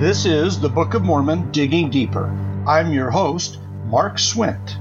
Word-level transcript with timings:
This 0.00 0.24
is 0.24 0.58
the 0.58 0.70
Book 0.70 0.94
of 0.94 1.02
Mormon 1.02 1.52
Digging 1.52 1.90
Deeper. 1.90 2.34
I'm 2.66 2.90
your 2.90 3.10
host, 3.10 3.58
Mark 3.84 4.16
Swint. 4.16 4.78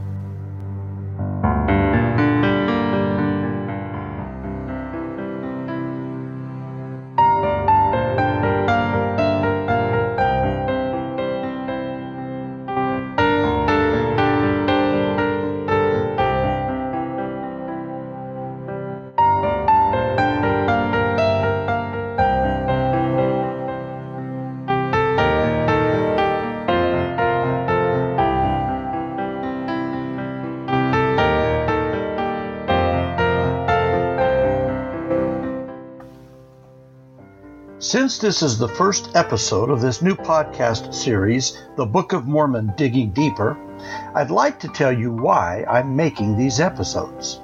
Since 38.19 38.41
this 38.41 38.51
is 38.51 38.57
the 38.57 38.67
first 38.67 39.15
episode 39.15 39.69
of 39.69 39.79
this 39.79 40.01
new 40.01 40.13
podcast 40.13 40.93
series, 40.93 41.57
The 41.77 41.85
Book 41.85 42.11
of 42.11 42.27
Mormon 42.27 42.73
Digging 42.75 43.11
Deeper, 43.11 43.57
I'd 44.13 44.29
like 44.29 44.59
to 44.59 44.67
tell 44.67 44.91
you 44.91 45.13
why 45.13 45.63
I'm 45.63 45.95
making 45.95 46.35
these 46.35 46.59
episodes. 46.59 47.39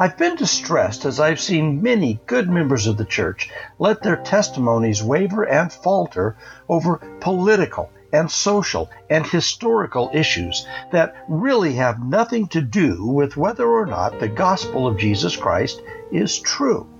I've 0.00 0.18
been 0.18 0.34
distressed 0.34 1.04
as 1.04 1.20
I've 1.20 1.38
seen 1.38 1.84
many 1.84 2.20
good 2.26 2.50
members 2.50 2.88
of 2.88 2.96
the 2.96 3.04
church 3.04 3.48
let 3.78 4.02
their 4.02 4.16
testimonies 4.16 5.04
waver 5.04 5.44
and 5.44 5.72
falter 5.72 6.36
over 6.68 6.96
political 7.20 7.88
and 8.12 8.28
social 8.28 8.90
and 9.08 9.24
historical 9.24 10.10
issues 10.12 10.66
that 10.90 11.14
really 11.28 11.74
have 11.74 12.04
nothing 12.04 12.48
to 12.48 12.60
do 12.60 13.06
with 13.06 13.36
whether 13.36 13.68
or 13.68 13.86
not 13.86 14.18
the 14.18 14.26
gospel 14.26 14.88
of 14.88 14.98
Jesus 14.98 15.36
Christ 15.36 15.80
is 16.10 16.40
true. 16.40 16.91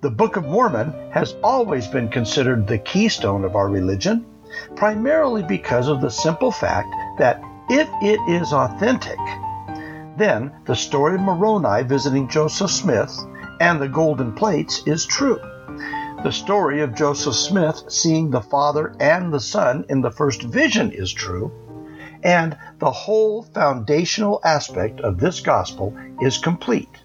The 0.00 0.10
Book 0.10 0.36
of 0.36 0.44
Mormon 0.44 0.94
has 1.10 1.34
always 1.42 1.88
been 1.88 2.08
considered 2.08 2.68
the 2.68 2.78
keystone 2.78 3.42
of 3.44 3.56
our 3.56 3.68
religion, 3.68 4.24
primarily 4.76 5.42
because 5.42 5.88
of 5.88 6.00
the 6.00 6.08
simple 6.08 6.52
fact 6.52 6.94
that 7.18 7.42
if 7.68 7.88
it 8.00 8.20
is 8.30 8.52
authentic, 8.52 9.18
then 10.16 10.52
the 10.66 10.76
story 10.76 11.16
of 11.16 11.22
Moroni 11.22 11.82
visiting 11.82 12.28
Joseph 12.28 12.70
Smith 12.70 13.12
and 13.58 13.80
the 13.80 13.88
golden 13.88 14.34
plates 14.34 14.84
is 14.86 15.04
true. 15.04 15.40
The 16.22 16.30
story 16.30 16.80
of 16.82 16.94
Joseph 16.94 17.34
Smith 17.34 17.82
seeing 17.88 18.30
the 18.30 18.40
Father 18.40 18.94
and 19.00 19.34
the 19.34 19.40
Son 19.40 19.84
in 19.88 20.00
the 20.00 20.12
first 20.12 20.42
vision 20.42 20.92
is 20.92 21.12
true. 21.12 21.50
And 22.22 22.56
the 22.78 22.92
whole 22.92 23.42
foundational 23.42 24.40
aspect 24.44 25.00
of 25.00 25.18
this 25.18 25.40
gospel 25.40 25.96
is 26.20 26.38
complete. 26.38 27.02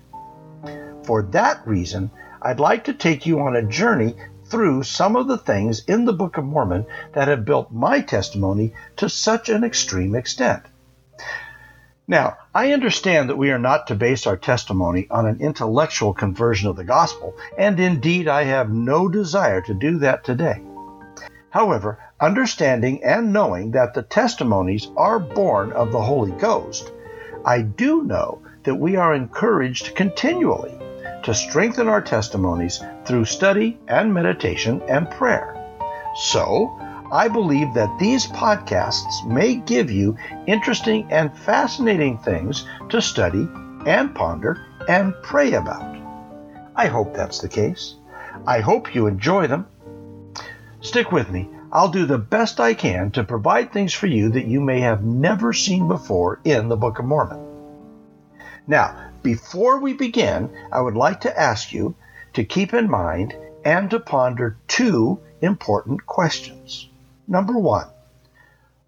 For 1.05 1.23
that 1.31 1.67
reason, 1.67 2.11
I'd 2.45 2.59
like 2.59 2.83
to 2.83 2.93
take 2.93 3.25
you 3.25 3.39
on 3.39 3.55
a 3.55 3.63
journey 3.63 4.15
through 4.47 4.83
some 4.83 5.15
of 5.15 5.29
the 5.29 5.37
things 5.37 5.85
in 5.85 6.03
the 6.03 6.11
Book 6.11 6.37
of 6.37 6.43
Mormon 6.43 6.85
that 7.13 7.29
have 7.29 7.45
built 7.45 7.71
my 7.71 8.01
testimony 8.01 8.73
to 8.97 9.07
such 9.07 9.47
an 9.47 9.63
extreme 9.63 10.13
extent. 10.13 10.63
Now, 12.05 12.35
I 12.53 12.73
understand 12.73 13.29
that 13.29 13.37
we 13.37 13.49
are 13.51 13.59
not 13.59 13.87
to 13.87 13.95
base 13.95 14.27
our 14.27 14.35
testimony 14.35 15.07
on 15.09 15.25
an 15.25 15.39
intellectual 15.39 16.13
conversion 16.13 16.67
of 16.67 16.75
the 16.75 16.83
gospel, 16.83 17.33
and 17.57 17.79
indeed 17.79 18.27
I 18.27 18.43
have 18.43 18.69
no 18.69 19.07
desire 19.07 19.61
to 19.61 19.73
do 19.73 19.99
that 19.99 20.25
today. 20.25 20.61
However, 21.49 21.97
understanding 22.19 23.01
and 23.05 23.31
knowing 23.31 23.71
that 23.71 23.93
the 23.93 24.03
testimonies 24.03 24.89
are 24.97 25.17
born 25.17 25.71
of 25.71 25.93
the 25.93 26.01
Holy 26.01 26.31
Ghost, 26.31 26.91
I 27.45 27.61
do 27.61 28.03
know 28.03 28.41
that 28.63 28.75
we 28.75 28.97
are 28.97 29.13
encouraged 29.13 29.95
continually 29.95 30.77
to 31.23 31.33
strengthen 31.33 31.87
our 31.87 32.01
testimonies 32.01 32.81
through 33.05 33.25
study 33.25 33.77
and 33.87 34.13
meditation 34.13 34.81
and 34.87 35.09
prayer. 35.09 35.59
So, 36.15 36.77
I 37.11 37.27
believe 37.27 37.73
that 37.73 37.99
these 37.99 38.27
podcasts 38.27 39.25
may 39.27 39.55
give 39.55 39.91
you 39.91 40.17
interesting 40.47 41.07
and 41.11 41.35
fascinating 41.37 42.17
things 42.17 42.67
to 42.89 43.01
study 43.01 43.47
and 43.85 44.15
ponder 44.15 44.65
and 44.87 45.13
pray 45.21 45.53
about. 45.53 45.95
I 46.75 46.87
hope 46.87 47.13
that's 47.13 47.39
the 47.39 47.49
case. 47.49 47.95
I 48.47 48.59
hope 48.59 48.95
you 48.95 49.07
enjoy 49.07 49.47
them. 49.47 49.67
Stick 50.81 51.11
with 51.11 51.29
me. 51.29 51.49
I'll 51.71 51.89
do 51.89 52.05
the 52.05 52.17
best 52.17 52.59
I 52.59 52.73
can 52.73 53.11
to 53.11 53.23
provide 53.23 53.71
things 53.71 53.93
for 53.93 54.07
you 54.07 54.29
that 54.29 54.45
you 54.45 54.59
may 54.59 54.81
have 54.81 55.03
never 55.03 55.53
seen 55.53 55.87
before 55.87 56.39
in 56.43 56.67
the 56.67 56.77
Book 56.77 56.99
of 56.99 57.05
Mormon. 57.05 57.39
Now, 58.67 59.11
before 59.23 59.79
we 59.79 59.93
begin, 59.93 60.49
I 60.71 60.81
would 60.81 60.95
like 60.95 61.21
to 61.21 61.39
ask 61.39 61.71
you 61.71 61.95
to 62.33 62.43
keep 62.43 62.73
in 62.73 62.89
mind 62.89 63.35
and 63.65 63.89
to 63.89 63.99
ponder 63.99 64.57
two 64.67 65.19
important 65.41 66.05
questions. 66.05 66.89
Number 67.27 67.57
one, 67.57 67.87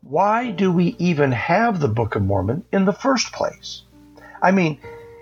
why 0.01 0.51
do 0.51 0.72
we 0.72 0.96
even 1.00 1.31
have 1.31 1.79
the 1.79 1.88
Book 1.88 2.16
of 2.16 2.22
Mormon 2.22 2.66
in 2.72 2.85
the 2.85 2.94
first 2.94 3.31
place? 3.31 3.84
I 4.41 4.51
mean, 4.51 4.79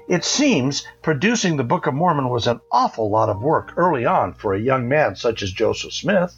it 0.08 0.26
seems 0.26 0.86
producing 1.02 1.56
the 1.56 1.64
Book 1.64 1.88
of 1.88 1.94
Mormon 1.94 2.30
was 2.30 2.48
an 2.48 2.60
awful 2.72 3.10
lot 3.10 3.30
of 3.30 3.42
work 3.42 3.74
early 3.78 4.06
on 4.06 4.34
for 4.34 4.54
a 4.54 4.60
young 4.60 4.90
man 4.90 5.16
such 5.16 5.42
as 5.42 5.52
Joseph 5.52 5.94
Smith. 5.94 6.36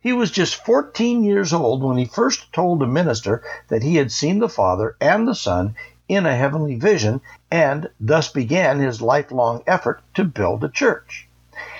He 0.00 0.12
was 0.14 0.30
just 0.30 0.64
14 0.64 1.24
years 1.24 1.52
old 1.52 1.82
when 1.82 1.98
he 1.98 2.06
first 2.06 2.52
told 2.52 2.82
a 2.82 2.86
minister 2.86 3.42
that 3.68 3.82
he 3.82 3.96
had 3.96 4.10
seen 4.10 4.38
the 4.38 4.48
Father 4.48 4.96
and 5.00 5.28
the 5.28 5.34
Son 5.34 5.74
in 6.08 6.24
a 6.24 6.34
heavenly 6.34 6.76
vision 6.76 7.20
and 7.50 7.88
thus 7.98 8.28
began 8.28 8.78
his 8.78 9.02
lifelong 9.02 9.62
effort 9.66 10.00
to 10.14 10.24
build 10.24 10.62
a 10.62 10.68
church. 10.68 11.28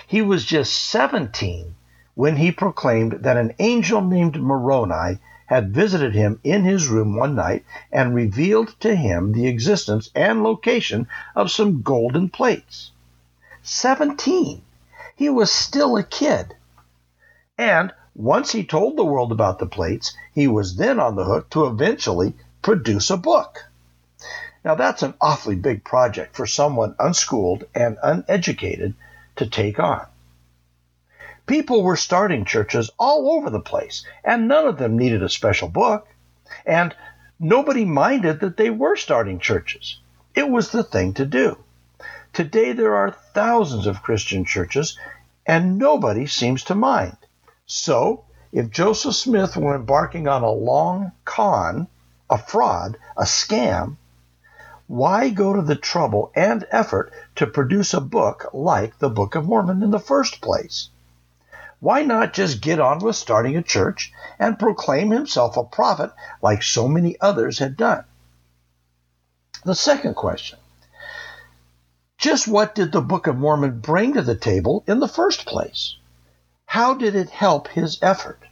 He 0.06 0.20
was 0.20 0.44
just 0.44 0.76
17 0.90 1.74
when 2.14 2.36
he 2.36 2.50
proclaimed 2.50 3.12
that 3.20 3.36
an 3.36 3.54
angel 3.58 4.00
named 4.00 4.40
Moroni 4.40 5.18
had 5.46 5.74
visited 5.74 6.14
him 6.14 6.40
in 6.44 6.64
his 6.64 6.88
room 6.88 7.16
one 7.16 7.34
night 7.34 7.64
and 7.90 8.14
revealed 8.14 8.74
to 8.80 8.94
him 8.94 9.32
the 9.32 9.48
existence 9.48 10.10
and 10.14 10.42
location 10.42 11.06
of 11.34 11.50
some 11.50 11.82
golden 11.82 12.28
plates. 12.28 12.90
17! 13.62 14.62
He 15.16 15.28
was 15.28 15.50
still 15.50 15.96
a 15.96 16.02
kid. 16.02 16.54
And 17.58 17.92
once 18.14 18.52
he 18.52 18.64
told 18.64 18.96
the 18.96 19.04
world 19.04 19.32
about 19.32 19.58
the 19.58 19.66
plates, 19.66 20.16
he 20.32 20.48
was 20.48 20.76
then 20.76 20.98
on 20.98 21.16
the 21.16 21.24
hook 21.24 21.50
to 21.50 21.66
eventually 21.66 22.34
produce 22.62 23.10
a 23.10 23.16
book. 23.16 23.69
Now, 24.64 24.74
that's 24.74 25.02
an 25.02 25.14
awfully 25.20 25.56
big 25.56 25.84
project 25.84 26.36
for 26.36 26.46
someone 26.46 26.94
unschooled 26.98 27.64
and 27.74 27.96
uneducated 28.02 28.94
to 29.36 29.46
take 29.46 29.78
on. 29.78 30.06
People 31.46 31.82
were 31.82 31.96
starting 31.96 32.44
churches 32.44 32.90
all 32.98 33.32
over 33.32 33.50
the 33.50 33.60
place, 33.60 34.04
and 34.22 34.46
none 34.46 34.66
of 34.66 34.76
them 34.76 34.98
needed 34.98 35.22
a 35.22 35.28
special 35.28 35.68
book. 35.68 36.06
And 36.66 36.94
nobody 37.38 37.84
minded 37.84 38.40
that 38.40 38.56
they 38.56 38.70
were 38.70 38.96
starting 38.96 39.38
churches. 39.38 39.98
It 40.34 40.48
was 40.48 40.70
the 40.70 40.84
thing 40.84 41.14
to 41.14 41.24
do. 41.24 41.56
Today, 42.32 42.72
there 42.72 42.94
are 42.94 43.16
thousands 43.34 43.86
of 43.86 44.02
Christian 44.02 44.44
churches, 44.44 44.98
and 45.46 45.78
nobody 45.78 46.26
seems 46.26 46.64
to 46.64 46.74
mind. 46.74 47.16
So, 47.66 48.24
if 48.52 48.70
Joseph 48.70 49.14
Smith 49.14 49.56
were 49.56 49.74
embarking 49.74 50.28
on 50.28 50.42
a 50.42 50.50
long 50.50 51.12
con, 51.24 51.88
a 52.28 52.38
fraud, 52.38 52.96
a 53.16 53.24
scam, 53.24 53.96
why 54.90 55.28
go 55.30 55.52
to 55.52 55.62
the 55.62 55.76
trouble 55.76 56.32
and 56.34 56.66
effort 56.72 57.12
to 57.36 57.46
produce 57.46 57.94
a 57.94 58.00
book 58.00 58.50
like 58.52 58.98
the 58.98 59.08
Book 59.08 59.36
of 59.36 59.44
Mormon 59.44 59.84
in 59.84 59.92
the 59.92 60.00
first 60.00 60.40
place? 60.40 60.88
Why 61.78 62.02
not 62.02 62.32
just 62.32 62.60
get 62.60 62.80
on 62.80 62.98
with 62.98 63.14
starting 63.14 63.56
a 63.56 63.62
church 63.62 64.12
and 64.36 64.58
proclaim 64.58 65.12
himself 65.12 65.56
a 65.56 65.62
prophet 65.62 66.10
like 66.42 66.64
so 66.64 66.88
many 66.88 67.16
others 67.20 67.60
had 67.60 67.76
done? 67.76 68.02
The 69.64 69.76
second 69.76 70.16
question 70.16 70.58
just 72.18 72.48
what 72.48 72.74
did 72.74 72.90
the 72.90 73.00
Book 73.00 73.28
of 73.28 73.38
Mormon 73.38 73.78
bring 73.78 74.14
to 74.14 74.22
the 74.22 74.34
table 74.34 74.82
in 74.88 74.98
the 74.98 75.06
first 75.06 75.46
place? 75.46 75.94
How 76.66 76.94
did 76.94 77.14
it 77.14 77.30
help 77.30 77.68
his 77.68 78.02
effort? 78.02 78.42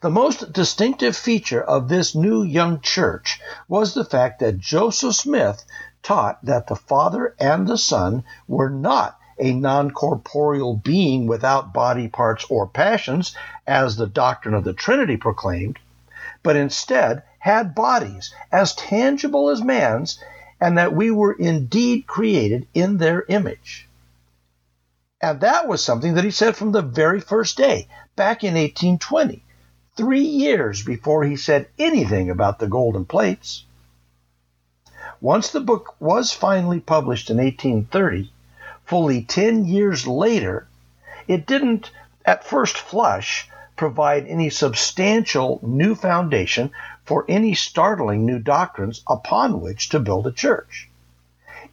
The 0.00 0.10
most 0.10 0.52
distinctive 0.52 1.16
feature 1.16 1.62
of 1.62 1.88
this 1.88 2.14
new 2.14 2.42
young 2.42 2.80
church 2.80 3.40
was 3.68 3.92
the 3.94 4.04
fact 4.04 4.38
that 4.38 4.58
Joseph 4.58 5.14
Smith 5.16 5.64
taught 6.02 6.42
that 6.44 6.68
the 6.68 6.76
Father 6.76 7.34
and 7.38 7.66
the 7.66 7.76
Son 7.76 8.24
were 8.46 8.70
not 8.70 9.18
a 9.38 9.52
non 9.52 9.90
corporeal 9.90 10.74
being 10.74 11.26
without 11.26 11.74
body 11.74 12.08
parts 12.08 12.46
or 12.48 12.66
passions, 12.66 13.34
as 13.66 13.96
the 13.96 14.06
doctrine 14.06 14.54
of 14.54 14.64
the 14.64 14.72
Trinity 14.72 15.16
proclaimed, 15.16 15.78
but 16.42 16.56
instead 16.56 17.22
had 17.40 17.74
bodies 17.74 18.32
as 18.50 18.74
tangible 18.74 19.50
as 19.50 19.62
man's, 19.62 20.18
and 20.60 20.78
that 20.78 20.94
we 20.94 21.10
were 21.10 21.32
indeed 21.32 22.06
created 22.06 22.66
in 22.72 22.96
their 22.98 23.24
image. 23.28 23.88
And 25.20 25.40
that 25.40 25.66
was 25.66 25.82
something 25.84 26.14
that 26.14 26.24
he 26.24 26.30
said 26.30 26.56
from 26.56 26.72
the 26.72 26.82
very 26.82 27.20
first 27.20 27.56
day, 27.56 27.88
back 28.16 28.44
in 28.44 28.54
1820, 28.54 29.42
three 29.98 30.22
years 30.22 30.84
before 30.84 31.24
he 31.24 31.34
said 31.34 31.66
anything 31.76 32.30
about 32.30 32.60
the 32.60 32.68
golden 32.68 33.04
plates. 33.04 33.64
Once 35.20 35.50
the 35.50 35.60
book 35.60 35.96
was 36.00 36.32
finally 36.32 36.78
published 36.78 37.30
in 37.30 37.38
1830, 37.38 38.32
fully 38.84 39.22
10 39.22 39.64
years 39.64 40.06
later, 40.06 40.68
it 41.26 41.44
didn't, 41.48 41.90
at 42.24 42.44
first 42.44 42.78
flush, 42.78 43.48
provide 43.74 44.24
any 44.28 44.48
substantial 44.48 45.58
new 45.62 45.96
foundation 45.96 46.70
for 47.04 47.24
any 47.28 47.52
startling 47.52 48.24
new 48.24 48.38
doctrines 48.38 49.02
upon 49.08 49.60
which 49.60 49.88
to 49.88 49.98
build 49.98 50.28
a 50.28 50.32
church. 50.32 50.88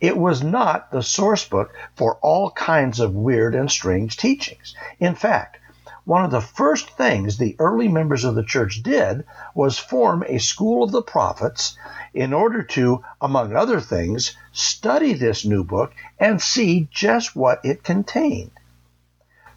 It 0.01 0.17
was 0.17 0.41
not 0.41 0.91
the 0.91 1.03
source 1.03 1.47
book 1.47 1.71
for 1.95 2.15
all 2.23 2.49
kinds 2.49 2.99
of 2.99 3.13
weird 3.13 3.53
and 3.53 3.69
strange 3.69 4.17
teachings. 4.17 4.75
In 4.99 5.13
fact, 5.13 5.57
one 6.05 6.23
of 6.23 6.29
the 6.29 6.39
first 6.39 6.91
things 6.91 7.37
the 7.37 7.55
early 7.57 7.87
members 7.87 8.23
of 8.23 8.35
the 8.35 8.43
church 8.43 8.83
did 8.83 9.25
was 9.55 9.79
form 9.79 10.23
a 10.27 10.37
school 10.37 10.83
of 10.83 10.91
the 10.91 11.01
prophets 11.01 11.75
in 12.13 12.31
order 12.31 12.61
to, 12.61 13.03
among 13.19 13.55
other 13.55 13.81
things, 13.81 14.37
study 14.51 15.13
this 15.13 15.43
new 15.43 15.63
book 15.63 15.93
and 16.19 16.39
see 16.39 16.87
just 16.91 17.35
what 17.35 17.59
it 17.63 17.83
contained. 17.83 18.51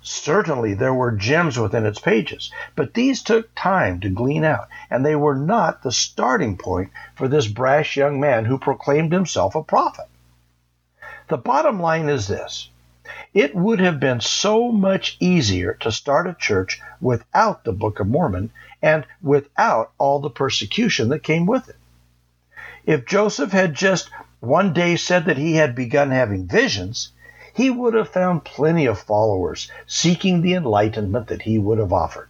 Certainly 0.01 0.75
there 0.75 0.95
were 0.95 1.13
gems 1.13 1.59
within 1.59 1.85
its 1.85 2.01
pages, 2.01 2.51
but 2.75 2.95
these 2.95 3.23
took 3.23 3.55
time 3.55 4.01
to 4.01 4.09
glean 4.09 4.45
out, 4.45 4.69
and 4.91 5.05
they 5.05 5.17
were 5.17 5.35
not 5.35 5.83
the 5.83 5.93
starting 5.93 6.57
point 6.57 6.91
for 7.15 7.29
this 7.29 7.47
brash 7.47 7.97
young 7.97 8.19
man 8.19 8.47
who 8.47 8.59
proclaimed 8.59 9.13
himself 9.13 9.55
a 9.55 9.63
prophet. 9.63 10.07
The 11.29 11.37
bottom 11.37 11.79
line 11.79 12.09
is 12.09 12.27
this 12.27 12.71
it 13.35 13.55
would 13.55 13.81
have 13.81 14.01
been 14.01 14.21
so 14.21 14.71
much 14.71 15.17
easier 15.21 15.75
to 15.75 15.93
start 15.93 16.27
a 16.27 16.35
church 16.35 16.81
without 17.01 17.65
the 17.65 17.73
Book 17.73 18.01
of 18.01 18.07
Mormon 18.07 18.51
and 18.83 19.07
without 19.23 19.93
all 19.99 20.21
the 20.21 20.31
persecution 20.31 21.09
that 21.09 21.23
came 21.23 21.47
with 21.47 21.69
it. 21.69 21.77
If 22.87 23.07
Joseph 23.07 23.53
had 23.53 23.75
just 23.75 24.11
one 24.41 24.73
day 24.73 24.97
said 24.97 25.27
that 25.27 25.37
he 25.37 25.55
had 25.57 25.75
begun 25.75 26.11
having 26.11 26.47
visions, 26.47 27.11
he 27.53 27.71
would 27.71 27.95
have 27.95 28.09
found 28.09 28.45
plenty 28.45 28.87
of 28.87 28.99
followers 28.99 29.71
seeking 29.87 30.41
the 30.41 30.55
enlightenment 30.55 31.27
that 31.29 31.43
he 31.43 31.59
would 31.59 31.79
have 31.79 31.93
offered. 31.93 32.29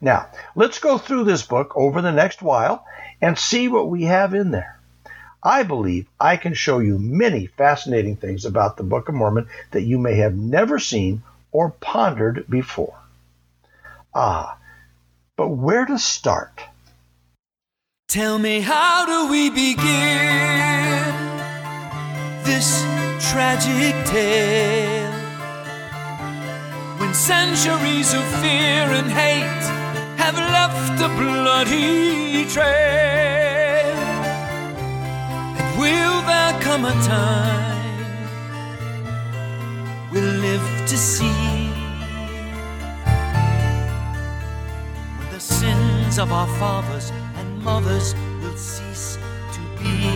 Now, 0.00 0.28
let's 0.54 0.78
go 0.78 0.98
through 0.98 1.24
this 1.24 1.42
book 1.42 1.72
over 1.76 2.02
the 2.02 2.12
next 2.12 2.42
while 2.42 2.84
and 3.20 3.38
see 3.38 3.68
what 3.68 3.88
we 3.88 4.04
have 4.04 4.34
in 4.34 4.50
there. 4.50 4.77
I 5.42 5.62
believe 5.62 6.06
I 6.18 6.36
can 6.36 6.54
show 6.54 6.80
you 6.80 6.98
many 6.98 7.46
fascinating 7.46 8.16
things 8.16 8.44
about 8.44 8.76
the 8.76 8.82
Book 8.82 9.08
of 9.08 9.14
Mormon 9.14 9.48
that 9.70 9.82
you 9.82 9.98
may 9.98 10.16
have 10.16 10.34
never 10.34 10.78
seen 10.78 11.22
or 11.52 11.70
pondered 11.70 12.46
before. 12.48 12.98
Ah, 14.14 14.58
but 15.36 15.48
where 15.48 15.86
to 15.86 15.98
start? 15.98 16.60
Tell 18.08 18.38
me, 18.38 18.60
how 18.60 19.06
do 19.06 19.30
we 19.30 19.50
begin 19.50 19.76
this 22.42 22.82
tragic 23.30 23.94
tale? 24.06 25.12
When 26.98 27.14
centuries 27.14 28.12
of 28.14 28.24
fear 28.40 28.90
and 28.98 29.10
hate 29.10 29.66
have 30.18 30.34
left 30.34 31.00
a 31.00 31.08
bloody 31.08 32.44
trail. 32.46 33.37
Will 35.78 36.22
there 36.22 36.60
come 36.60 36.84
a 36.86 36.92
time 37.04 38.28
we'll 40.10 40.34
live 40.40 40.88
to 40.88 40.96
see 40.96 41.70
when 45.16 45.30
the 45.30 45.38
sins 45.38 46.18
of 46.18 46.32
our 46.32 46.48
fathers 46.58 47.12
and 47.36 47.62
mothers 47.62 48.16
will 48.42 48.56
cease 48.56 49.18
to 49.52 49.60
be? 49.78 50.08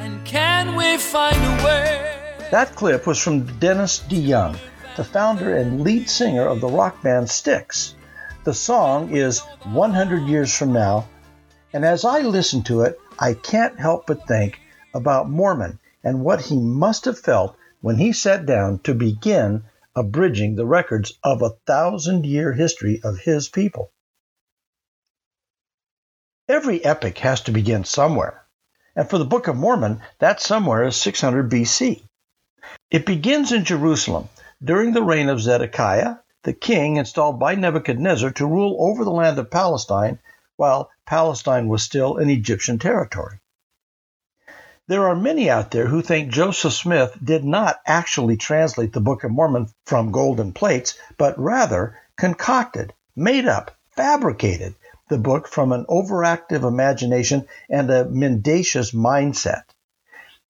And 0.00 0.24
can 0.24 0.74
we 0.74 0.96
find 0.96 1.36
a 1.36 1.62
way? 1.62 2.16
That 2.50 2.74
clip 2.74 3.06
was 3.06 3.18
from 3.18 3.44
Dennis 3.58 3.98
DeYoung, 4.08 4.56
the 4.96 5.04
founder 5.04 5.58
and 5.58 5.82
lead 5.82 6.08
singer 6.08 6.46
of 6.46 6.62
the 6.62 6.68
rock 6.68 7.02
band 7.02 7.28
Styx. 7.28 7.96
The 8.44 8.54
song 8.54 9.14
is 9.14 9.40
100 9.64 10.22
Years 10.22 10.56
From 10.56 10.72
Now 10.72 11.06
and 11.74 11.84
as 11.84 12.04
I 12.04 12.20
listen 12.20 12.62
to 12.64 12.82
it, 12.82 13.00
I 13.18 13.34
can't 13.34 13.80
help 13.80 14.06
but 14.06 14.28
think 14.28 14.60
about 14.94 15.28
Mormon 15.28 15.80
and 16.04 16.24
what 16.24 16.42
he 16.42 16.56
must 16.56 17.04
have 17.04 17.18
felt 17.18 17.56
when 17.80 17.96
he 17.96 18.12
sat 18.12 18.46
down 18.46 18.78
to 18.84 18.94
begin 18.94 19.64
abridging 19.96 20.54
the 20.54 20.66
records 20.66 21.18
of 21.24 21.42
a 21.42 21.56
thousand 21.66 22.26
year 22.26 22.52
history 22.52 23.00
of 23.02 23.18
his 23.18 23.48
people. 23.48 23.90
Every 26.48 26.84
epic 26.84 27.18
has 27.18 27.40
to 27.42 27.50
begin 27.50 27.82
somewhere, 27.82 28.44
and 28.94 29.10
for 29.10 29.18
the 29.18 29.24
Book 29.24 29.48
of 29.48 29.56
Mormon, 29.56 30.00
that 30.20 30.40
somewhere 30.40 30.84
is 30.84 30.94
600 30.94 31.50
BC. 31.50 32.04
It 32.92 33.04
begins 33.04 33.50
in 33.50 33.64
Jerusalem 33.64 34.28
during 34.62 34.92
the 34.92 35.02
reign 35.02 35.28
of 35.28 35.40
Zedekiah, 35.40 36.18
the 36.44 36.52
king 36.52 36.98
installed 36.98 37.40
by 37.40 37.56
Nebuchadnezzar 37.56 38.30
to 38.30 38.46
rule 38.46 38.76
over 38.78 39.02
the 39.04 39.10
land 39.10 39.40
of 39.40 39.50
Palestine 39.50 40.20
while 40.56 40.90
Palestine 41.06 41.68
was 41.68 41.82
still 41.82 42.16
an 42.16 42.30
Egyptian 42.30 42.78
territory. 42.78 43.40
There 44.86 45.08
are 45.08 45.16
many 45.16 45.48
out 45.48 45.70
there 45.70 45.86
who 45.86 46.02
think 46.02 46.30
Joseph 46.30 46.74
Smith 46.74 47.16
did 47.22 47.42
not 47.42 47.80
actually 47.86 48.36
translate 48.36 48.92
the 48.92 49.00
Book 49.00 49.24
of 49.24 49.30
Mormon 49.30 49.68
from 49.86 50.12
golden 50.12 50.52
plates, 50.52 50.98
but 51.16 51.38
rather 51.38 51.98
concocted, 52.16 52.92
made 53.16 53.46
up, 53.46 53.70
fabricated 53.96 54.74
the 55.08 55.18
book 55.18 55.48
from 55.48 55.72
an 55.72 55.86
overactive 55.86 56.66
imagination 56.66 57.46
and 57.70 57.90
a 57.90 58.04
mendacious 58.04 58.92
mindset. 58.92 59.64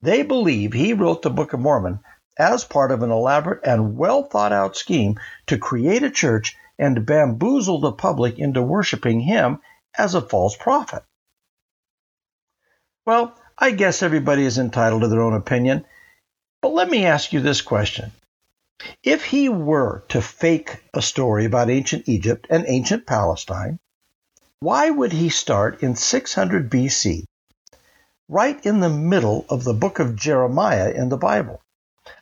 They 0.02 0.22
believe 0.22 0.72
he 0.72 0.92
wrote 0.92 1.22
the 1.22 1.30
Book 1.30 1.52
of 1.52 1.60
Mormon 1.60 2.00
as 2.36 2.64
part 2.64 2.90
of 2.90 3.02
an 3.02 3.10
elaborate 3.10 3.64
and 3.64 3.96
well 3.96 4.24
thought 4.24 4.52
out 4.52 4.76
scheme 4.76 5.18
to 5.46 5.58
create 5.58 6.02
a 6.02 6.10
church 6.10 6.56
and 6.78 7.06
bamboozle 7.06 7.80
the 7.80 7.92
public 7.92 8.38
into 8.38 8.62
worshiping 8.62 9.20
him 9.20 9.60
as 9.96 10.14
a 10.14 10.20
false 10.20 10.56
prophet. 10.56 11.02
Well, 13.06 13.36
I 13.58 13.70
guess 13.70 14.02
everybody 14.02 14.44
is 14.44 14.58
entitled 14.58 15.02
to 15.02 15.08
their 15.08 15.22
own 15.22 15.34
opinion, 15.34 15.84
but 16.60 16.72
let 16.72 16.88
me 16.88 17.06
ask 17.06 17.32
you 17.32 17.40
this 17.40 17.62
question. 17.62 18.12
If 19.02 19.24
he 19.24 19.48
were 19.48 20.04
to 20.08 20.20
fake 20.20 20.82
a 20.92 21.00
story 21.00 21.44
about 21.44 21.70
ancient 21.70 22.08
Egypt 22.08 22.46
and 22.50 22.64
ancient 22.66 23.06
Palestine, 23.06 23.78
why 24.60 24.90
would 24.90 25.12
he 25.12 25.28
start 25.28 25.82
in 25.82 25.94
600 25.94 26.70
BC, 26.70 27.24
right 28.28 28.64
in 28.64 28.80
the 28.80 28.88
middle 28.88 29.44
of 29.48 29.64
the 29.64 29.74
book 29.74 29.98
of 29.98 30.16
Jeremiah 30.16 30.90
in 30.90 31.10
the 31.10 31.18
Bible? 31.18 31.60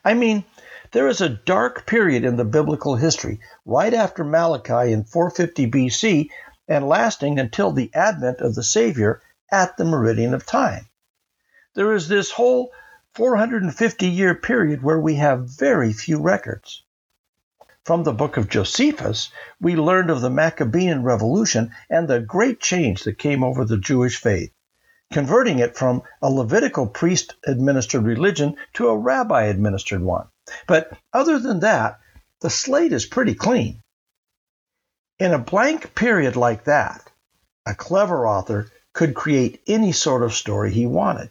I 0.03 0.13
mean, 0.13 0.43
there 0.91 1.07
is 1.07 1.21
a 1.21 1.29
dark 1.29 1.87
period 1.87 2.23
in 2.23 2.35
the 2.35 2.45
biblical 2.45 2.95
history 2.95 3.39
right 3.65 3.93
after 3.93 4.23
Malachi 4.23 4.91
in 4.91 5.05
450 5.05 5.71
BC 5.71 6.29
and 6.67 6.87
lasting 6.87 7.39
until 7.39 7.71
the 7.71 7.91
advent 7.93 8.39
of 8.39 8.55
the 8.55 8.63
Savior 8.63 9.21
at 9.51 9.77
the 9.77 9.85
meridian 9.85 10.33
of 10.33 10.45
time. 10.45 10.87
There 11.75 11.93
is 11.93 12.07
this 12.07 12.31
whole 12.31 12.71
450 13.15 14.07
year 14.07 14.33
period 14.33 14.81
where 14.81 14.99
we 14.99 15.15
have 15.15 15.49
very 15.49 15.93
few 15.93 16.19
records. 16.19 16.83
From 17.85 18.03
the 18.03 18.13
book 18.13 18.37
of 18.37 18.47
Josephus, 18.47 19.29
we 19.59 19.75
learned 19.75 20.09
of 20.09 20.21
the 20.21 20.29
Maccabean 20.29 21.03
Revolution 21.03 21.71
and 21.89 22.07
the 22.07 22.21
great 22.21 22.61
change 22.61 23.03
that 23.03 23.19
came 23.19 23.43
over 23.43 23.65
the 23.65 23.77
Jewish 23.77 24.17
faith, 24.17 24.53
converting 25.11 25.59
it 25.59 25.75
from 25.75 26.01
a 26.21 26.29
Levitical 26.31 26.87
priest 26.87 27.35
administered 27.45 28.03
religion 28.03 28.55
to 28.75 28.87
a 28.87 28.97
rabbi 28.97 29.43
administered 29.43 30.01
one. 30.01 30.27
But 30.65 30.97
other 31.11 31.39
than 31.39 31.59
that, 31.59 31.99
the 32.39 32.49
slate 32.49 32.93
is 32.93 33.05
pretty 33.05 33.35
clean. 33.35 33.82
In 35.19 35.33
a 35.33 35.39
blank 35.39 35.95
period 35.95 36.35
like 36.35 36.65
that, 36.65 37.09
a 37.65 37.75
clever 37.75 38.27
author 38.27 38.71
could 38.93 39.13
create 39.13 39.61
any 39.67 39.91
sort 39.91 40.23
of 40.23 40.33
story 40.33 40.71
he 40.71 40.85
wanted. 40.85 41.29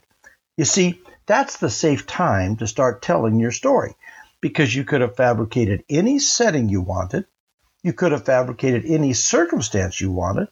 You 0.57 0.65
see, 0.65 1.01
that's 1.25 1.57
the 1.57 1.69
safe 1.69 2.05
time 2.05 2.57
to 2.57 2.67
start 2.67 3.01
telling 3.01 3.39
your 3.39 3.51
story 3.51 3.95
because 4.41 4.75
you 4.75 4.83
could 4.83 5.01
have 5.01 5.15
fabricated 5.15 5.83
any 5.89 6.19
setting 6.19 6.69
you 6.69 6.81
wanted, 6.81 7.25
you 7.81 7.93
could 7.93 8.11
have 8.11 8.25
fabricated 8.25 8.85
any 8.85 9.13
circumstance 9.13 9.99
you 9.99 10.11
wanted, 10.11 10.47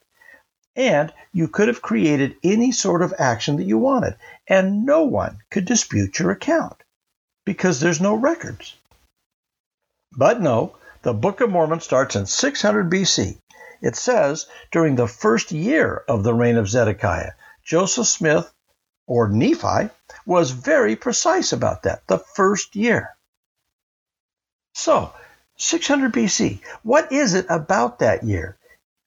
and 0.76 1.12
you 1.32 1.48
could 1.48 1.68
have 1.68 1.82
created 1.82 2.36
any 2.42 2.72
sort 2.72 3.02
of 3.02 3.14
action 3.18 3.56
that 3.56 3.64
you 3.64 3.78
wanted, 3.78 4.16
and 4.46 4.86
no 4.86 5.04
one 5.04 5.38
could 5.50 5.64
dispute 5.64 6.18
your 6.18 6.30
account 6.30 6.82
because 7.44 7.80
there's 7.80 8.00
no 8.00 8.14
records. 8.14 8.74
But 10.16 10.40
no, 10.40 10.76
the 11.02 11.12
Book 11.12 11.40
of 11.40 11.50
Mormon 11.50 11.80
starts 11.80 12.14
in 12.14 12.26
600 12.26 12.90
BC. 12.90 13.38
It 13.80 13.96
says, 13.96 14.46
during 14.70 14.94
the 14.94 15.08
first 15.08 15.50
year 15.50 16.04
of 16.08 16.22
the 16.22 16.32
reign 16.32 16.56
of 16.56 16.68
Zedekiah, 16.68 17.32
Joseph 17.64 18.06
Smith 18.06 18.52
or 19.06 19.28
Nephi, 19.28 19.90
was 20.24 20.52
very 20.52 20.94
precise 20.94 21.52
about 21.52 21.82
that, 21.82 22.06
the 22.06 22.18
first 22.18 22.76
year. 22.76 23.16
So, 24.74 25.12
600 25.58 26.12
BC, 26.12 26.60
what 26.84 27.10
is 27.10 27.34
it 27.34 27.46
about 27.48 27.98
that 27.98 28.22
year? 28.22 28.56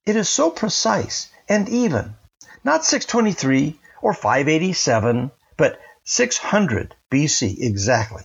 It 0.06 0.18
is 0.18 0.30
so 0.30 0.52
precise 0.52 1.30
and 1.48 1.70
even. 1.70 2.16
Not 2.64 2.84
623 2.84 3.80
or 4.02 4.14
587, 4.14 5.32
but 5.58 5.80
600 6.04 6.96
BC 7.12 7.56
exactly. 7.62 8.24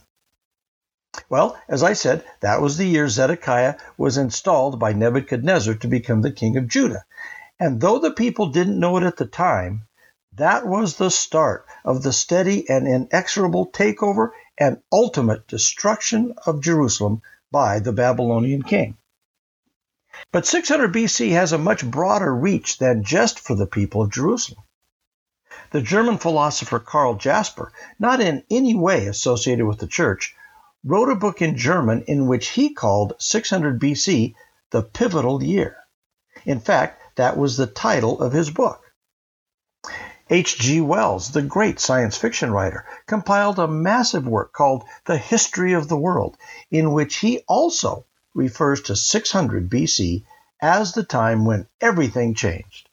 Well, 1.29 1.61
as 1.69 1.83
I 1.83 1.93
said, 1.93 2.25
that 2.41 2.61
was 2.61 2.77
the 2.77 2.87
year 2.87 3.09
Zedekiah 3.09 3.77
was 3.97 4.17
installed 4.17 4.79
by 4.79 4.93
Nebuchadnezzar 4.93 5.75
to 5.75 5.89
become 5.89 6.23
the 6.23 6.33
king 6.33 6.57
of 6.57 6.69
Judah. 6.69 7.05
And 7.59 7.81
though 7.81 7.99
the 7.99 8.13
people 8.13 8.51
didn't 8.51 8.79
know 8.79 8.97
it 8.97 9.03
at 9.03 9.17
the 9.17 9.27
time, 9.27 9.89
that 10.35 10.67
was 10.67 10.97
the 10.97 11.11
start 11.11 11.67
of 11.85 12.03
the 12.03 12.13
steady 12.13 12.69
and 12.71 12.87
inexorable 12.87 13.71
takeover 13.71 14.31
and 14.57 14.83
ultimate 14.93 15.47
destruction 15.49 16.35
of 16.47 16.61
Jerusalem 16.63 17.23
by 17.51 17.81
the 17.81 17.93
Babylonian 17.93 18.63
king. 18.63 18.97
But 20.33 20.47
600 20.47 20.93
BC 20.93 21.31
has 21.33 21.53
a 21.53 21.59
much 21.59 21.89
broader 21.89 22.35
reach 22.35 22.79
than 22.79 23.05
just 23.05 23.41
for 23.41 23.55
the 23.55 23.67
people 23.67 24.03
of 24.03 24.13
Jerusalem. 24.13 24.63
The 25.73 25.83
German 25.83 26.19
philosopher 26.19 26.79
Karl 26.79 27.15
Jasper, 27.15 27.73
not 27.99 28.21
in 28.21 28.45
any 28.51 28.75
way 28.75 29.07
associated 29.07 29.67
with 29.67 29.79
the 29.79 29.87
church, 29.87 30.35
wrote 30.85 31.11
a 31.11 31.15
book 31.15 31.43
in 31.43 31.57
German 31.57 32.03
in 32.07 32.27
which 32.27 32.51
he 32.51 32.73
called 32.73 33.13
600 33.19 33.81
BC 33.81 34.35
the 34.71 34.83
pivotal 34.83 35.43
year. 35.43 35.77
In 36.45 36.61
fact, 36.61 37.01
that 37.17 37.37
was 37.37 37.57
the 37.57 37.67
title 37.67 38.21
of 38.21 38.33
his 38.33 38.51
book. 38.51 38.83
H.G. 40.33 40.81
Wells, 40.81 41.33
the 41.33 41.43
great 41.43 41.81
science 41.81 42.17
fiction 42.17 42.53
writer, 42.53 42.87
compiled 43.07 43.59
a 43.59 43.67
massive 43.67 44.27
work 44.27 44.53
called 44.53 44.85
The 45.07 45.19
History 45.19 45.73
of 45.73 45.89
the 45.89 45.97
World, 45.97 46.37
in 46.71 46.93
which 46.93 47.17
he 47.17 47.41
also 47.49 48.07
refers 48.33 48.81
to 48.83 48.95
600 48.95 49.69
BC 49.69 50.25
as 50.63 50.93
the 50.93 51.03
time 51.03 51.45
when 51.45 51.67
everything 51.81 52.35
changed. 52.35 52.89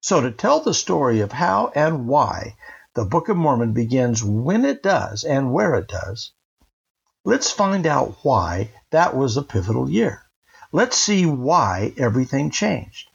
So, 0.00 0.20
to 0.20 0.32
tell 0.32 0.60
the 0.60 0.74
story 0.74 1.20
of 1.20 1.32
how 1.32 1.70
and 1.74 2.08
why 2.08 2.56
the 2.96 3.04
Book 3.04 3.28
of 3.28 3.36
Mormon 3.36 3.74
begins 3.74 4.24
when 4.24 4.64
it 4.64 4.82
does 4.82 5.22
and 5.22 5.52
where 5.52 5.74
it 5.74 5.86
does, 5.86 6.32
let's 7.26 7.52
find 7.52 7.86
out 7.86 8.16
why 8.22 8.70
that 8.90 9.14
was 9.14 9.36
a 9.36 9.42
pivotal 9.42 9.90
year. 9.90 10.22
Let's 10.72 10.96
see 10.96 11.26
why 11.26 11.92
everything 11.98 12.50
changed. 12.50 13.10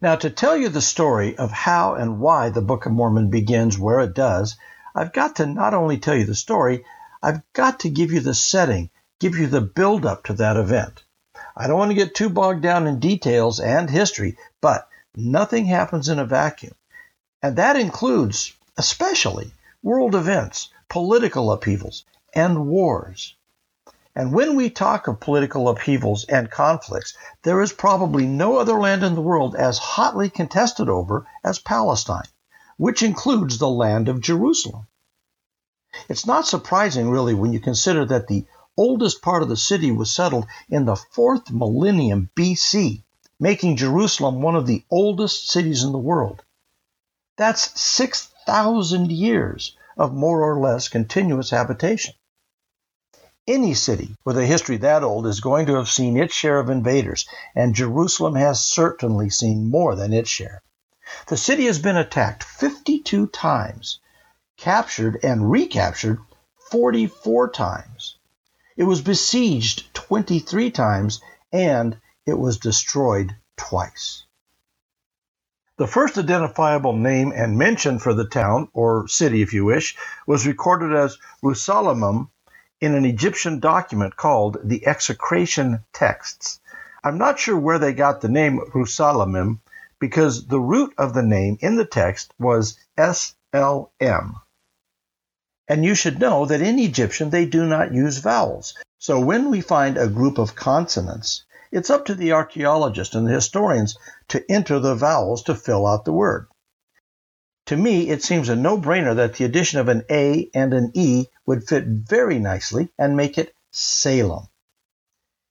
Now, 0.00 0.16
to 0.16 0.30
tell 0.30 0.56
you 0.56 0.70
the 0.70 0.80
story 0.80 1.36
of 1.36 1.50
how 1.50 1.96
and 1.96 2.18
why 2.18 2.48
the 2.48 2.62
Book 2.62 2.86
of 2.86 2.92
Mormon 2.92 3.28
begins 3.28 3.78
where 3.78 4.00
it 4.00 4.14
does, 4.14 4.56
I've 4.94 5.12
got 5.12 5.36
to 5.36 5.44
not 5.44 5.74
only 5.74 5.98
tell 5.98 6.16
you 6.16 6.24
the 6.24 6.34
story, 6.34 6.86
I've 7.22 7.42
got 7.52 7.80
to 7.80 7.90
give 7.90 8.10
you 8.10 8.20
the 8.20 8.32
setting, 8.32 8.88
give 9.20 9.36
you 9.36 9.48
the 9.48 9.60
build 9.60 10.06
up 10.06 10.24
to 10.24 10.32
that 10.32 10.56
event. 10.56 11.04
I 11.54 11.66
don't 11.66 11.78
want 11.78 11.90
to 11.90 11.94
get 11.94 12.14
too 12.14 12.30
bogged 12.30 12.62
down 12.62 12.86
in 12.86 13.00
details 13.00 13.60
and 13.60 13.90
history, 13.90 14.38
but 14.62 14.88
nothing 15.14 15.66
happens 15.66 16.08
in 16.08 16.18
a 16.18 16.24
vacuum. 16.24 16.72
And 17.42 17.56
that 17.56 17.76
includes 17.76 18.54
especially 18.76 19.52
world 19.82 20.14
events, 20.14 20.68
political 20.88 21.52
upheavals, 21.52 22.04
and 22.34 22.66
wars. 22.66 23.34
And 24.14 24.32
when 24.32 24.56
we 24.56 24.68
talk 24.68 25.08
of 25.08 25.20
political 25.20 25.68
upheavals 25.68 26.24
and 26.24 26.50
conflicts, 26.50 27.14
there 27.42 27.62
is 27.62 27.72
probably 27.72 28.26
no 28.26 28.58
other 28.58 28.78
land 28.78 29.02
in 29.02 29.14
the 29.14 29.22
world 29.22 29.56
as 29.56 29.78
hotly 29.78 30.28
contested 30.28 30.88
over 30.88 31.26
as 31.42 31.58
Palestine, 31.58 32.28
which 32.76 33.02
includes 33.02 33.58
the 33.58 33.70
land 33.70 34.08
of 34.08 34.20
Jerusalem. 34.20 34.86
It's 36.08 36.26
not 36.26 36.46
surprising, 36.46 37.10
really, 37.10 37.34
when 37.34 37.52
you 37.52 37.60
consider 37.60 38.04
that 38.06 38.28
the 38.28 38.44
oldest 38.76 39.22
part 39.22 39.42
of 39.42 39.48
the 39.48 39.56
city 39.56 39.90
was 39.90 40.14
settled 40.14 40.46
in 40.68 40.84
the 40.84 40.96
fourth 40.96 41.50
millennium 41.50 42.30
BC, 42.34 43.02
making 43.38 43.76
Jerusalem 43.76 44.40
one 44.40 44.56
of 44.56 44.66
the 44.66 44.84
oldest 44.90 45.50
cities 45.50 45.84
in 45.84 45.92
the 45.92 45.98
world. 45.98 46.42
That's 47.36 47.78
6,000 48.44 49.12
years 49.12 49.76
of 49.96 50.12
more 50.12 50.42
or 50.42 50.58
less 50.58 50.88
continuous 50.88 51.50
habitation. 51.50 52.12
Any 53.46 53.72
city 53.74 54.16
with 54.24 54.36
a 54.36 54.44
history 54.46 54.78
that 54.78 55.04
old 55.04 55.28
is 55.28 55.38
going 55.38 55.66
to 55.66 55.76
have 55.76 55.88
seen 55.88 56.16
its 56.16 56.34
share 56.34 56.58
of 56.58 56.68
invaders, 56.68 57.28
and 57.54 57.72
Jerusalem 57.72 58.34
has 58.34 58.60
certainly 58.60 59.30
seen 59.30 59.70
more 59.70 59.94
than 59.94 60.12
its 60.12 60.28
share. 60.28 60.60
The 61.28 61.36
city 61.36 61.66
has 61.66 61.78
been 61.78 61.96
attacked 61.96 62.42
52 62.42 63.28
times, 63.28 64.00
captured 64.56 65.20
and 65.22 65.48
recaptured 65.48 66.18
44 66.72 67.48
times. 67.50 68.16
It 68.76 68.84
was 68.84 69.02
besieged 69.02 69.94
23 69.94 70.72
times, 70.72 71.20
and 71.52 71.96
it 72.26 72.38
was 72.38 72.58
destroyed 72.58 73.36
twice. 73.56 74.24
The 75.78 75.86
first 75.86 76.18
identifiable 76.18 76.92
name 76.92 77.32
and 77.34 77.56
mention 77.56 77.98
for 77.98 78.12
the 78.12 78.26
town, 78.26 78.68
or 78.74 79.08
city 79.08 79.40
if 79.40 79.54
you 79.54 79.64
wish, 79.64 79.96
was 80.26 80.46
recorded 80.46 80.94
as 80.94 81.18
Rusalamum 81.42 82.28
in 82.82 82.94
an 82.94 83.06
Egyptian 83.06 83.58
document 83.58 84.14
called 84.16 84.58
the 84.62 84.86
Execration 84.86 85.82
Texts. 85.94 86.60
I'm 87.02 87.16
not 87.16 87.38
sure 87.38 87.58
where 87.58 87.78
they 87.78 87.94
got 87.94 88.20
the 88.20 88.28
name 88.28 88.60
Rusalamim 88.74 89.60
because 89.98 90.46
the 90.46 90.60
root 90.60 90.92
of 90.98 91.14
the 91.14 91.22
name 91.22 91.56
in 91.60 91.76
the 91.76 91.86
text 91.86 92.34
was 92.38 92.78
SLM. 92.98 94.34
And 95.68 95.84
you 95.84 95.94
should 95.94 96.20
know 96.20 96.44
that 96.44 96.60
in 96.60 96.78
Egyptian 96.78 97.30
they 97.30 97.46
do 97.46 97.64
not 97.64 97.94
use 97.94 98.18
vowels. 98.18 98.74
So 98.98 99.20
when 99.20 99.50
we 99.50 99.62
find 99.62 99.96
a 99.96 100.06
group 100.06 100.36
of 100.38 100.54
consonants, 100.54 101.44
it's 101.72 101.90
up 101.90 102.04
to 102.04 102.14
the 102.14 102.32
archaeologists 102.32 103.14
and 103.14 103.26
the 103.26 103.32
historians 103.32 103.96
to 104.28 104.44
enter 104.50 104.78
the 104.78 104.94
vowels 104.94 105.42
to 105.44 105.54
fill 105.54 105.86
out 105.86 106.04
the 106.04 106.12
word. 106.12 106.46
To 107.66 107.76
me, 107.76 108.10
it 108.10 108.22
seems 108.22 108.48
a 108.48 108.56
no 108.56 108.76
brainer 108.76 109.16
that 109.16 109.34
the 109.34 109.44
addition 109.44 109.80
of 109.80 109.88
an 109.88 110.04
A 110.10 110.50
and 110.54 110.74
an 110.74 110.92
E 110.94 111.26
would 111.46 111.66
fit 111.66 111.84
very 111.86 112.38
nicely 112.38 112.90
and 112.98 113.16
make 113.16 113.38
it 113.38 113.54
Salem. 113.70 114.48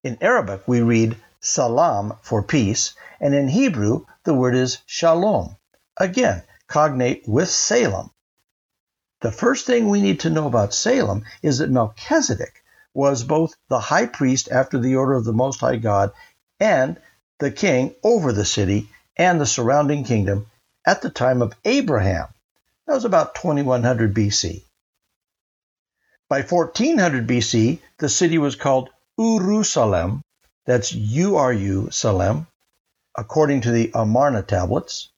In 0.03 0.17
Arabic, 0.21 0.67
we 0.67 0.81
read 0.81 1.17
salam 1.39 2.17
for 2.21 2.43
peace, 2.43 2.93
and 3.19 3.33
in 3.33 3.47
Hebrew, 3.47 4.05
the 4.23 4.33
word 4.33 4.55
is 4.55 4.77
shalom, 4.85 5.57
again, 5.97 6.43
cognate 6.67 7.23
with 7.27 7.49
Salem. 7.49 8.11
The 9.21 9.31
first 9.31 9.65
thing 9.65 9.89
we 9.89 10.01
need 10.01 10.19
to 10.21 10.29
know 10.29 10.47
about 10.47 10.73
Salem 10.73 11.23
is 11.41 11.57
that 11.59 11.69
Melchizedek 11.69 12.60
was 12.93 13.23
both 13.23 13.55
the 13.69 13.79
high 13.79 14.05
priest 14.05 14.49
after 14.51 14.77
the 14.77 14.95
order 14.95 15.13
of 15.13 15.25
the 15.25 15.33
Most 15.33 15.59
High 15.61 15.77
God 15.77 16.11
and 16.59 16.99
the 17.39 17.51
king 17.51 17.95
over 18.03 18.33
the 18.33 18.45
city 18.45 18.89
and 19.17 19.39
the 19.39 19.45
surrounding 19.45 20.03
kingdom 20.03 20.47
at 20.85 21.01
the 21.01 21.09
time 21.09 21.41
of 21.41 21.53
Abraham. 21.65 22.27
That 22.87 22.93
was 22.95 23.05
about 23.05 23.35
2100 23.35 24.13
BC. 24.13 24.63
By 26.29 26.41
1400 26.41 27.27
BC, 27.27 27.79
the 27.97 28.09
city 28.09 28.37
was 28.37 28.55
called 28.55 28.89
Urusalem, 29.17 30.21
that's 30.65 30.93
U-R-U, 30.93 31.89
Salem, 31.91 32.47
according 33.17 33.61
to 33.61 33.71
the 33.71 33.91
Amarna 33.93 34.41
tablets. 34.41 35.09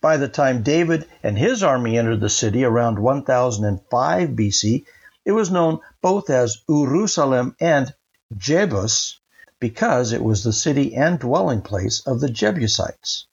By 0.00 0.16
the 0.16 0.28
time 0.28 0.62
David 0.62 1.08
and 1.22 1.36
his 1.36 1.62
army 1.62 1.98
entered 1.98 2.20
the 2.20 2.28
city 2.28 2.64
around 2.64 2.98
1005 2.98 4.28
BC, 4.30 4.84
it 5.24 5.32
was 5.32 5.50
known 5.50 5.80
both 6.00 6.30
as 6.30 6.62
Urusalem 6.68 7.56
and 7.60 7.94
Jebus 8.36 9.18
because 9.60 10.12
it 10.12 10.22
was 10.22 10.42
the 10.42 10.52
city 10.52 10.94
and 10.96 11.18
dwelling 11.18 11.62
place 11.62 12.00
of 12.06 12.20
the 12.20 12.28
Jebusites. 12.28 13.26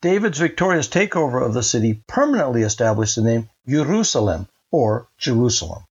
David's 0.00 0.38
victorious 0.38 0.88
takeover 0.88 1.44
of 1.44 1.54
the 1.54 1.62
city 1.62 2.02
permanently 2.06 2.62
established 2.62 3.16
the 3.16 3.22
name 3.22 3.50
Jerusalem 3.68 4.48
or 4.70 5.08
Jerusalem. 5.18 5.84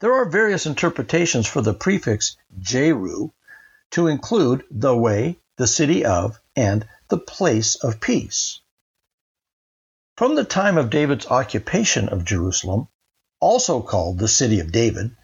There 0.00 0.14
are 0.14 0.28
various 0.28 0.66
interpretations 0.66 1.46
for 1.46 1.60
the 1.60 1.74
prefix 1.74 2.36
Jeru 2.58 3.30
to 3.90 4.06
include 4.06 4.64
the 4.70 4.96
way, 4.96 5.38
the 5.56 5.66
city 5.66 6.04
of, 6.04 6.40
and 6.54 6.86
the 7.08 7.18
place 7.18 7.74
of 7.76 8.00
peace. 8.00 8.60
From 10.16 10.34
the 10.34 10.44
time 10.44 10.78
of 10.78 10.90
David's 10.90 11.26
occupation 11.26 12.08
of 12.08 12.24
Jerusalem, 12.24 12.88
also 13.40 13.80
called 13.80 14.18
the 14.18 14.28
City 14.28 14.60
of 14.60 14.72
David, 14.72 15.16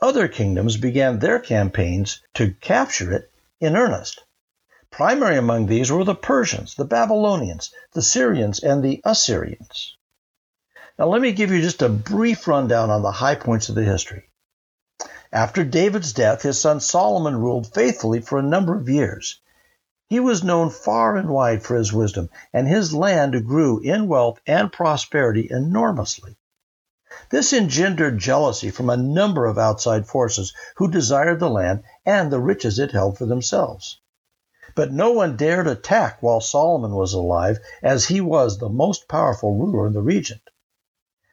other 0.00 0.28
kingdoms 0.28 0.76
began 0.76 1.18
their 1.18 1.38
campaigns 1.38 2.20
to 2.34 2.52
capture 2.54 3.12
it 3.12 3.30
in 3.60 3.76
earnest. 3.76 4.22
Primary 4.90 5.36
among 5.36 5.66
these 5.66 5.90
were 5.90 6.04
the 6.04 6.14
Persians, 6.14 6.74
the 6.74 6.84
Babylonians, 6.84 7.72
the 7.92 8.02
Syrians, 8.02 8.60
and 8.60 8.82
the 8.82 9.00
Assyrians. 9.04 9.96
Now, 10.98 11.06
let 11.06 11.20
me 11.20 11.32
give 11.32 11.50
you 11.50 11.60
just 11.60 11.82
a 11.82 11.88
brief 11.88 12.46
rundown 12.46 12.90
on 12.90 13.02
the 13.02 13.10
high 13.10 13.34
points 13.34 13.68
of 13.68 13.74
the 13.74 13.82
history. 13.82 14.30
After 15.32 15.64
David's 15.64 16.12
death, 16.12 16.42
his 16.42 16.60
son 16.60 16.78
Solomon 16.78 17.36
ruled 17.36 17.74
faithfully 17.74 18.20
for 18.20 18.38
a 18.38 18.42
number 18.42 18.76
of 18.76 18.88
years. 18.88 19.40
He 20.08 20.20
was 20.20 20.44
known 20.44 20.70
far 20.70 21.16
and 21.16 21.28
wide 21.28 21.64
for 21.64 21.76
his 21.76 21.92
wisdom, 21.92 22.30
and 22.52 22.68
his 22.68 22.94
land 22.94 23.44
grew 23.44 23.80
in 23.80 24.06
wealth 24.06 24.38
and 24.46 24.72
prosperity 24.72 25.48
enormously. 25.50 26.36
This 27.34 27.52
engendered 27.52 28.20
jealousy 28.20 28.70
from 28.70 28.88
a 28.88 28.96
number 28.96 29.46
of 29.46 29.58
outside 29.58 30.06
forces 30.06 30.54
who 30.76 30.88
desired 30.88 31.40
the 31.40 31.50
land 31.50 31.82
and 32.06 32.30
the 32.30 32.38
riches 32.38 32.78
it 32.78 32.92
held 32.92 33.18
for 33.18 33.26
themselves. 33.26 33.98
But 34.76 34.92
no 34.92 35.10
one 35.10 35.36
dared 35.36 35.66
attack 35.66 36.22
while 36.22 36.40
Solomon 36.40 36.94
was 36.94 37.12
alive, 37.12 37.58
as 37.82 38.04
he 38.04 38.20
was 38.20 38.58
the 38.58 38.68
most 38.68 39.08
powerful 39.08 39.56
ruler 39.56 39.88
in 39.88 39.94
the 39.94 40.00
region. 40.00 40.40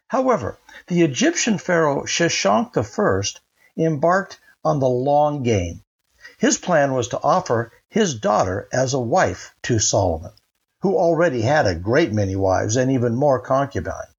However, 0.08 0.58
the 0.88 1.04
Egyptian 1.04 1.60
pharaoh 1.60 2.06
Sheshonq 2.06 2.76
I 2.76 3.80
embarked 3.80 4.40
on 4.66 4.80
the 4.80 4.90
long 4.90 5.44
game. 5.44 5.84
His 6.40 6.58
plan 6.58 6.96
was 6.96 7.10
to 7.10 7.22
offer 7.22 7.74
his 7.90 8.16
daughter 8.16 8.68
as 8.74 8.96
a 8.96 9.00
wife 9.00 9.54
to 9.62 9.78
Solomon, 9.78 10.32
who 10.80 10.98
already 10.98 11.44
had 11.44 11.68
a 11.68 11.76
great 11.76 12.12
many 12.12 12.36
wives 12.36 12.76
and 12.76 12.90
even 12.90 13.14
more 13.14 13.40
concubines. 13.40 14.11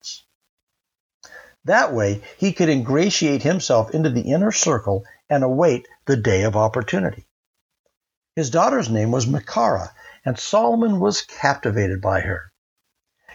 That 1.64 1.92
way, 1.92 2.22
he 2.38 2.52
could 2.52 2.68
ingratiate 2.68 3.42
himself 3.42 3.90
into 3.92 4.10
the 4.10 4.32
inner 4.32 4.52
circle 4.52 5.04
and 5.30 5.44
await 5.44 5.86
the 6.06 6.16
day 6.16 6.42
of 6.42 6.56
opportunity. 6.56 7.26
His 8.34 8.50
daughter's 8.50 8.88
name 8.88 9.10
was 9.10 9.26
Michara, 9.26 9.92
and 10.24 10.38
Solomon 10.38 10.98
was 11.00 11.20
captivated 11.20 12.00
by 12.00 12.20
her. 12.20 12.50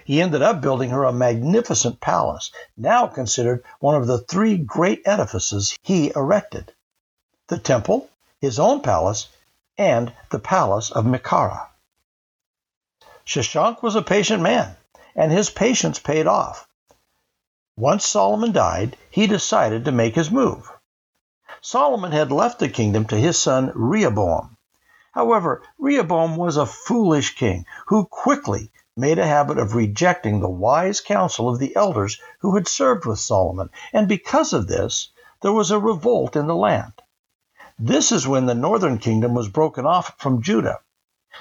He 0.03 0.21
ended 0.21 0.41
up 0.41 0.61
building 0.61 0.89
her 0.89 1.03
a 1.03 1.13
magnificent 1.13 1.99
palace, 1.99 2.51
now 2.75 3.07
considered 3.07 3.63
one 3.79 3.95
of 3.95 4.07
the 4.07 4.19
three 4.19 4.57
great 4.57 5.01
edifices 5.05 5.77
he 5.81 6.11
erected 6.15 6.73
the 7.47 7.57
temple, 7.57 8.09
his 8.41 8.59
own 8.59 8.81
palace, 8.81 9.29
and 9.77 10.11
the 10.31 10.39
palace 10.39 10.91
of 10.91 11.05
Michara. 11.05 11.67
Sheshonq 13.25 13.81
was 13.81 13.95
a 13.95 14.01
patient 14.01 14.41
man, 14.41 14.75
and 15.15 15.31
his 15.31 15.49
patience 15.49 15.99
paid 15.99 16.27
off. 16.27 16.66
Once 17.79 18.07
Solomon 18.07 18.51
died, 18.51 18.97
he 19.11 19.27
decided 19.27 19.85
to 19.85 19.91
make 19.91 20.15
his 20.15 20.31
move. 20.31 20.71
Solomon 21.61 22.11
had 22.11 22.31
left 22.31 22.57
the 22.57 22.69
kingdom 22.69 23.05
to 23.05 23.15
his 23.15 23.37
son 23.37 23.71
Rehoboam. 23.75 24.57
However, 25.11 25.61
Rehoboam 25.77 26.37
was 26.37 26.57
a 26.57 26.65
foolish 26.65 27.35
king 27.35 27.67
who 27.85 28.05
quickly 28.05 28.71
made 28.95 29.19
a 29.19 29.27
habit 29.27 29.59
of 29.59 29.75
rejecting 29.75 30.39
the 30.39 30.49
wise 30.49 31.01
counsel 31.01 31.47
of 31.47 31.59
the 31.59 31.75
elders 31.75 32.19
who 32.39 32.55
had 32.55 32.67
served 32.67 33.05
with 33.05 33.19
Solomon, 33.19 33.69
and 33.93 34.07
because 34.07 34.53
of 34.53 34.67
this, 34.67 35.09
there 35.43 35.53
was 35.53 35.69
a 35.69 35.79
revolt 35.79 36.35
in 36.35 36.47
the 36.47 36.55
land. 36.55 36.93
This 37.77 38.11
is 38.11 38.27
when 38.27 38.47
the 38.47 38.55
northern 38.55 38.97
kingdom 38.97 39.35
was 39.35 39.49
broken 39.49 39.85
off 39.85 40.15
from 40.17 40.41
Judah. 40.41 40.79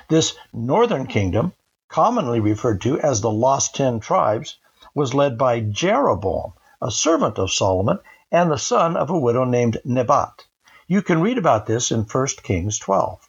This 0.09 0.37
northern 0.53 1.07
kingdom, 1.07 1.55
commonly 1.89 2.41
referred 2.41 2.83
to 2.83 3.01
as 3.01 3.23
the 3.23 3.31
lost 3.31 3.75
ten 3.75 4.01
tribes, 4.01 4.59
was 4.97 5.13
led 5.13 5.37
by 5.37 5.61
Jeroboam, 5.61 6.55
a 6.81 6.91
servant 6.91 7.39
of 7.39 7.53
Solomon 7.53 7.99
and 8.33 8.51
the 8.51 8.57
son 8.57 8.97
of 8.97 9.11
a 9.11 9.19
widow 9.19 9.45
named 9.45 9.77
Nebat. 9.85 10.47
You 10.87 11.03
can 11.03 11.21
read 11.21 11.37
about 11.37 11.67
this 11.67 11.91
in 11.91 12.05
1 12.05 12.27
Kings 12.43 12.79
12. 12.79 13.29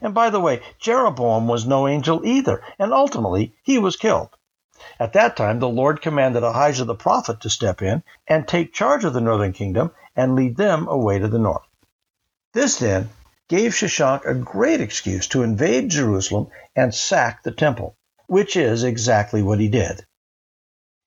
And 0.00 0.14
by 0.14 0.30
the 0.30 0.40
way, 0.40 0.62
Jeroboam 0.78 1.46
was 1.46 1.66
no 1.66 1.86
angel 1.86 2.24
either, 2.24 2.62
and 2.78 2.94
ultimately 2.94 3.54
he 3.62 3.78
was 3.78 3.96
killed. 3.96 4.30
At 4.98 5.12
that 5.12 5.36
time, 5.36 5.58
the 5.58 5.68
Lord 5.68 6.00
commanded 6.00 6.42
Ahijah 6.42 6.86
the 6.86 6.94
prophet 6.94 7.42
to 7.42 7.50
step 7.50 7.82
in 7.82 8.02
and 8.26 8.48
take 8.48 8.72
charge 8.72 9.04
of 9.04 9.12
the 9.12 9.20
northern 9.20 9.52
kingdom 9.52 9.90
and 10.16 10.34
lead 10.34 10.56
them 10.56 10.88
away 10.88 11.18
to 11.18 11.28
the 11.28 11.38
north. 11.38 11.68
This 12.54 12.78
then 12.78 13.10
gave 13.48 13.74
Shishak 13.74 14.24
a 14.24 14.32
great 14.32 14.80
excuse 14.80 15.26
to 15.28 15.42
invade 15.42 15.90
Jerusalem 15.90 16.48
and 16.74 16.94
sack 16.94 17.42
the 17.42 17.52
temple, 17.52 17.94
which 18.26 18.56
is 18.56 18.84
exactly 18.84 19.42
what 19.42 19.60
he 19.60 19.68
did. 19.68 20.06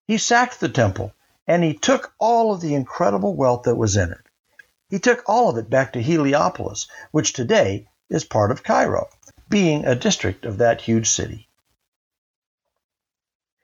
He 0.10 0.18
sacked 0.18 0.60
the 0.60 0.70
temple 0.70 1.14
and 1.46 1.64
he 1.64 1.76
took 1.76 2.16
all 2.18 2.52
of 2.52 2.62
the 2.62 2.74
incredible 2.74 3.36
wealth 3.36 3.62
that 3.66 3.76
was 3.76 3.96
in 3.96 4.12
it. 4.12 4.26
He 4.90 4.98
took 4.98 5.22
all 5.28 5.50
of 5.50 5.58
it 5.58 5.70
back 5.70 5.94
to 5.94 6.02
Heliopolis, 6.02 6.88
which 7.12 7.32
today 7.32 7.88
is 8.10 8.24
part 8.24 8.50
of 8.50 8.64
Cairo, 8.64 9.08
being 9.50 9.86
a 9.86 9.94
district 9.94 10.46
of 10.46 10.58
that 10.58 10.82
huge 10.82 11.12
city. 11.12 11.48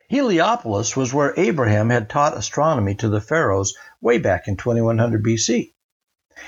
Heliopolis 0.07 0.95
was 0.95 1.11
where 1.11 1.33
Abraham 1.35 1.89
had 1.89 2.11
taught 2.11 2.37
astronomy 2.37 2.93
to 2.93 3.09
the 3.09 3.21
pharaohs 3.21 3.75
way 3.99 4.19
back 4.19 4.47
in 4.47 4.55
2100 4.55 5.23
BC. 5.25 5.73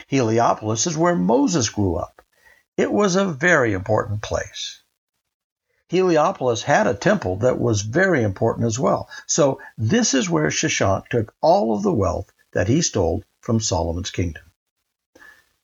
Heliopolis 0.06 0.86
is 0.86 0.96
where 0.96 1.16
Moses 1.16 1.70
grew 1.70 1.96
up. 1.96 2.22
It 2.78 2.94
was 2.94 3.16
a 3.16 3.26
very 3.26 3.74
important 3.74 4.22
place. 4.22 4.84
Heliopolis 5.90 6.64
had 6.64 6.86
a 6.86 6.94
temple 6.94 7.38
that 7.38 7.60
was 7.60 7.82
very 7.82 8.22
important 8.22 8.68
as 8.68 8.78
well. 8.78 9.08
So 9.26 9.62
this 9.78 10.14
is 10.14 10.30
where 10.30 10.50
Shishak 10.50 11.08
took 11.08 11.34
all 11.40 11.74
of 11.74 11.82
the 11.82 11.94
wealth 11.94 12.30
that 12.52 12.68
he 12.68 12.82
stole 12.82 13.24
from 13.40 13.62
Solomon's 13.62 14.12
kingdom. 14.12 14.44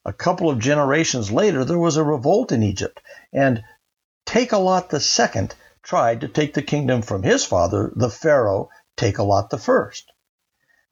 A 0.06 0.14
couple 0.14 0.50
of 0.50 0.60
generations 0.60 1.30
later, 1.30 1.66
there 1.66 1.78
was 1.78 1.98
a 1.98 2.06
revolt 2.06 2.54
in 2.54 2.64
Egypt, 2.64 3.02
and 3.34 3.66
Takelot 4.26 4.94
II 4.94 5.50
tried 5.82 6.22
to 6.22 6.30
take 6.30 6.54
the 6.54 6.62
kingdom 6.62 7.02
from 7.02 7.24
his 7.24 7.44
father, 7.44 7.92
the 7.94 8.10
Pharaoh 8.10 8.70
Takelot 8.96 9.54
I. 9.54 9.92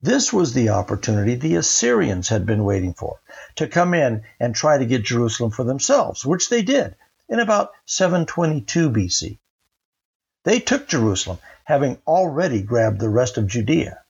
This 0.01 0.33
was 0.33 0.53
the 0.53 0.69
opportunity 0.69 1.35
the 1.35 1.55
Assyrians 1.55 2.27
had 2.27 2.45
been 2.45 2.65
waiting 2.65 2.93
for 2.93 3.21
to 3.55 3.67
come 3.67 3.93
in 3.93 4.23
and 4.41 4.53
try 4.53 4.77
to 4.77 4.85
get 4.85 5.03
Jerusalem 5.03 5.51
for 5.51 5.63
themselves, 5.63 6.25
which 6.25 6.49
they 6.49 6.63
did 6.63 6.95
in 7.31 7.39
about 7.39 7.71
722 7.87 8.91
BC. 8.91 9.39
They 10.43 10.59
took 10.59 10.87
Jerusalem, 10.87 11.39
having 11.63 11.97
already 12.05 12.61
grabbed 12.61 12.99
the 12.99 13.09
rest 13.09 13.39
of 13.39 13.47
Judea. 13.47 14.03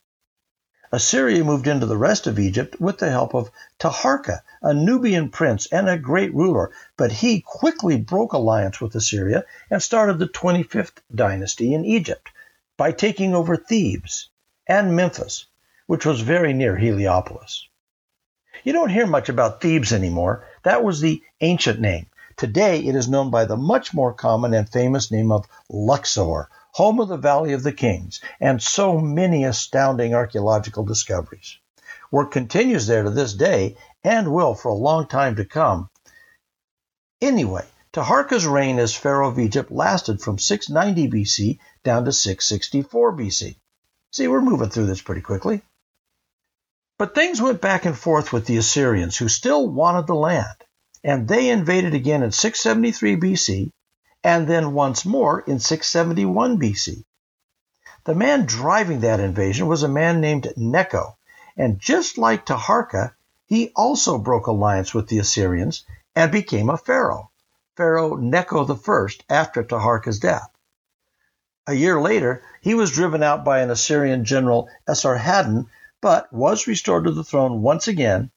Assyria 0.92 1.46
moved 1.46 1.68
into 1.68 1.86
the 1.86 1.96
rest 1.96 2.28
of 2.28 2.38
Egypt 2.38 2.76
with 2.82 2.98
the 2.98 3.10
help 3.10 3.34
of 3.34 3.50
Taharka, 3.80 4.42
a 4.62 4.74
Nubian 4.74 5.30
prince 5.30 5.68
and 5.72 5.88
a 5.88 5.98
great 5.98 6.34
ruler, 6.36 6.72
but 6.98 7.14
he 7.14 7.40
quickly 7.40 7.96
broke 7.96 8.34
alliance 8.34 8.82
with 8.82 8.94
Assyria 8.96 9.46
and 9.70 9.82
started 9.82 10.20
the 10.20 10.28
25th 10.28 10.98
dynasty 11.16 11.74
in 11.74 11.86
Egypt 11.86 12.30
by 12.76 12.92
taking 12.92 13.34
over 13.34 13.56
Thebes 13.56 14.30
and 14.68 14.94
Memphis 14.98 15.46
which 15.92 16.06
was 16.06 16.22
very 16.22 16.54
near 16.54 16.78
Heliopolis. 16.78 17.68
You 18.64 18.72
don't 18.72 18.92
hear 18.92 19.06
much 19.06 19.28
about 19.28 19.60
Thebes 19.60 19.92
anymore. 19.92 20.48
That 20.64 20.86
was 20.86 21.02
the 21.02 21.22
ancient 21.42 21.82
name. 21.82 22.06
Today 22.41 22.80
it 22.80 22.95
is 22.95 23.08
known 23.08 23.30
by 23.30 23.45
the 23.45 23.56
much 23.56 23.93
more 23.93 24.15
common 24.15 24.51
and 24.56 24.67
famous 24.67 25.12
name 25.12 25.32
of 25.32 25.45
Luxor, 25.69 26.49
home 26.71 26.99
of 26.99 27.08
the 27.08 27.15
Valley 27.15 27.54
of 27.54 27.62
the 27.62 27.71
Kings, 27.71 28.19
and 28.39 28.60
so 28.60 28.97
many 28.97 29.43
astounding 29.43 30.15
archaeological 30.15 30.84
discoveries. 30.84 31.60
Work 32.10 32.32
continues 32.32 32.88
there 32.88 33.04
to 33.04 33.12
this 33.12 33.36
day 33.36 33.77
and 34.04 34.34
will 34.34 34.56
for 34.56 34.69
a 34.69 34.73
long 34.73 35.08
time 35.08 35.36
to 35.36 35.45
come. 35.45 35.91
Anyway, 37.21 37.67
Taharka's 37.93 38.47
reign 38.47 38.80
as 38.80 38.95
Pharaoh 38.95 39.30
of 39.30 39.38
Egypt 39.38 39.71
lasted 39.71 40.19
from 40.19 40.39
690 40.39 41.12
BC 41.12 41.60
down 41.84 42.06
to 42.06 42.12
664 42.12 43.17
BC. 43.17 43.56
See, 44.13 44.27
we're 44.27 44.41
moving 44.41 44.71
through 44.71 44.88
this 44.88 45.04
pretty 45.04 45.21
quickly. 45.21 45.62
But 46.97 47.13
things 47.13 47.39
went 47.39 47.62
back 47.62 47.86
and 47.86 47.95
forth 47.95 48.34
with 48.34 48.47
the 48.47 48.58
Assyrians, 48.58 49.15
who 49.15 49.30
still 49.30 49.69
wanted 49.69 50.08
the 50.08 50.15
land, 50.15 50.65
and 51.04 51.28
they 51.28 51.50
invaded 51.50 51.94
again 51.94 52.24
in 52.24 52.32
673 52.32 53.18
BC 53.18 53.72
and 54.24 54.48
then 54.48 54.74
once 54.74 55.06
more 55.06 55.42
in 55.42 55.60
671 55.60 56.60
BC. 56.60 57.04
The 58.04 58.16
man 58.16 58.46
driving 58.46 59.02
that 59.02 59.20
invasion 59.20 59.68
was 59.68 59.84
a 59.84 59.88
man 59.88 60.22
named 60.22 60.52
Necho, 60.58 61.18
and 61.58 61.80
just 61.80 62.18
like 62.18 62.46
Taharka, 62.46 63.14
he 63.46 63.72
also 63.76 64.18
broke 64.18 64.48
alliance 64.48 64.94
with 64.94 65.08
the 65.08 65.20
Assyrians 65.20 65.86
and 66.16 66.32
became 66.32 66.70
a 66.70 66.78
pharaoh, 66.78 67.32
Pharaoh 67.78 68.16
Necho 68.16 68.66
I 68.66 69.08
after 69.30 69.64
Taharka's 69.64 70.20
death. 70.20 70.50
A 71.68 71.74
year 71.74 72.02
later, 72.02 72.44
he 72.62 72.74
was 72.74 72.92
driven 72.92 73.22
out 73.22 73.46
by 73.46 73.62
an 73.62 73.70
Assyrian 73.70 74.26
general 74.26 74.70
Esarhaddon 74.88 75.68
but 76.02 76.34
was 76.34 76.66
restored 76.66 77.04
to 77.06 77.12
the 77.12 77.24
throne 77.24 77.62
once 77.62 77.88
again 77.88 78.32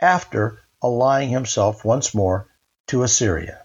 after 0.00 0.63
allying 0.84 1.30
himself 1.30 1.82
once 1.82 2.14
more 2.14 2.46
to 2.86 3.02
Assyria. 3.02 3.64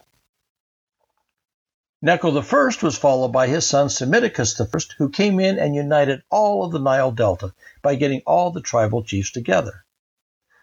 Necho 2.01 2.31
I 2.31 2.73
was 2.81 2.97
followed 2.97 3.33
by 3.33 3.47
his 3.47 3.67
son 3.67 3.89
Psammetichus 3.89 4.57
I, 4.61 4.93
who 4.97 5.09
came 5.09 5.37
in 5.41 5.59
and 5.59 5.75
united 5.75 6.23
all 6.29 6.63
of 6.63 6.71
the 6.71 6.79
Nile 6.79 7.11
Delta 7.11 7.53
by 7.81 7.95
getting 7.95 8.21
all 8.25 8.51
the 8.51 8.61
tribal 8.61 9.03
chiefs 9.03 9.31
together. 9.31 9.83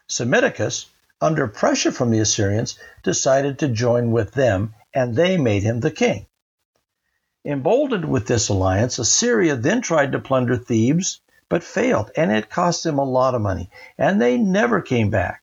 Psammetichus, 0.08 0.86
under 1.20 1.46
pressure 1.46 1.92
from 1.92 2.10
the 2.10 2.20
Assyrians, 2.20 2.78
decided 3.02 3.58
to 3.58 3.68
join 3.68 4.10
with 4.10 4.32
them, 4.32 4.74
and 4.94 5.14
they 5.14 5.36
made 5.36 5.62
him 5.62 5.80
the 5.80 5.90
king. 5.90 6.26
Emboldened 7.44 8.06
with 8.06 8.26
this 8.26 8.48
alliance, 8.48 8.98
Assyria 8.98 9.56
then 9.56 9.82
tried 9.82 10.12
to 10.12 10.18
plunder 10.20 10.56
Thebes 10.56 11.20
but 11.50 11.62
failed, 11.62 12.10
and 12.16 12.32
it 12.32 12.48
cost 12.48 12.82
them 12.82 12.98
a 12.98 13.04
lot 13.04 13.34
of 13.34 13.42
money, 13.42 13.68
and 13.98 14.22
they 14.22 14.38
never 14.38 14.80
came 14.80 15.10
back. 15.10 15.42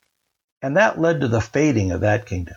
And 0.64 0.78
that 0.78 0.98
led 0.98 1.20
to 1.20 1.28
the 1.28 1.42
fading 1.42 1.92
of 1.92 2.02
that 2.02 2.26
kingdom. 2.26 2.56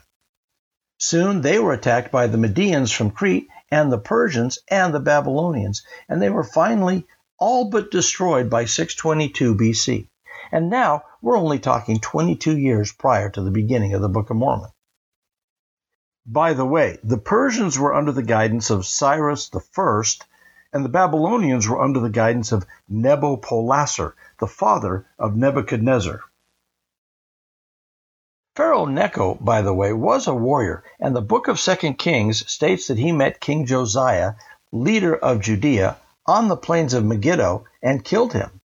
Soon 0.96 1.40
they 1.42 1.58
were 1.58 1.72
attacked 1.72 2.12
by 2.12 2.28
the 2.28 2.38
Medians 2.38 2.94
from 2.94 3.10
Crete 3.10 3.48
and 3.68 3.90
the 3.90 3.98
Persians 3.98 4.60
and 4.68 4.94
the 4.94 5.00
Babylonians, 5.00 5.84
and 6.08 6.22
they 6.22 6.30
were 6.30 6.44
finally 6.44 7.04
all 7.36 7.68
but 7.68 7.90
destroyed 7.90 8.48
by 8.48 8.64
622 8.64 9.56
BC. 9.56 10.08
And 10.52 10.70
now 10.70 11.02
we're 11.20 11.36
only 11.36 11.58
talking 11.58 11.98
22 11.98 12.56
years 12.56 12.92
prior 12.92 13.28
to 13.30 13.42
the 13.42 13.50
beginning 13.50 13.92
of 13.92 14.00
the 14.00 14.08
Book 14.08 14.30
of 14.30 14.36
Mormon. 14.36 14.70
By 16.24 16.54
the 16.54 16.64
way, 16.64 17.00
the 17.02 17.18
Persians 17.18 17.76
were 17.76 17.92
under 17.92 18.12
the 18.12 18.22
guidance 18.22 18.70
of 18.70 18.86
Cyrus 18.86 19.50
I, 19.52 20.02
and 20.72 20.84
the 20.84 20.88
Babylonians 20.88 21.68
were 21.68 21.82
under 21.82 21.98
the 21.98 22.08
guidance 22.08 22.52
of 22.52 22.66
Nabopolassar, 22.88 24.12
the 24.38 24.46
father 24.46 25.06
of 25.18 25.34
Nebuchadnezzar. 25.36 26.22
Pharaoh 28.56 28.86
Necho, 28.86 29.34
by 29.34 29.60
the 29.60 29.74
way, 29.74 29.92
was 29.92 30.26
a 30.26 30.34
warrior, 30.34 30.82
and 30.98 31.14
the 31.14 31.20
book 31.20 31.46
of 31.46 31.60
Second 31.60 31.98
Kings 31.98 32.50
states 32.50 32.86
that 32.86 32.96
he 32.96 33.12
met 33.12 33.38
King 33.38 33.66
Josiah, 33.66 34.32
leader 34.72 35.14
of 35.14 35.42
Judea, 35.42 35.98
on 36.24 36.48
the 36.48 36.56
plains 36.56 36.94
of 36.94 37.04
Megiddo 37.04 37.66
and 37.82 38.02
killed 38.02 38.32
him. 38.32 38.62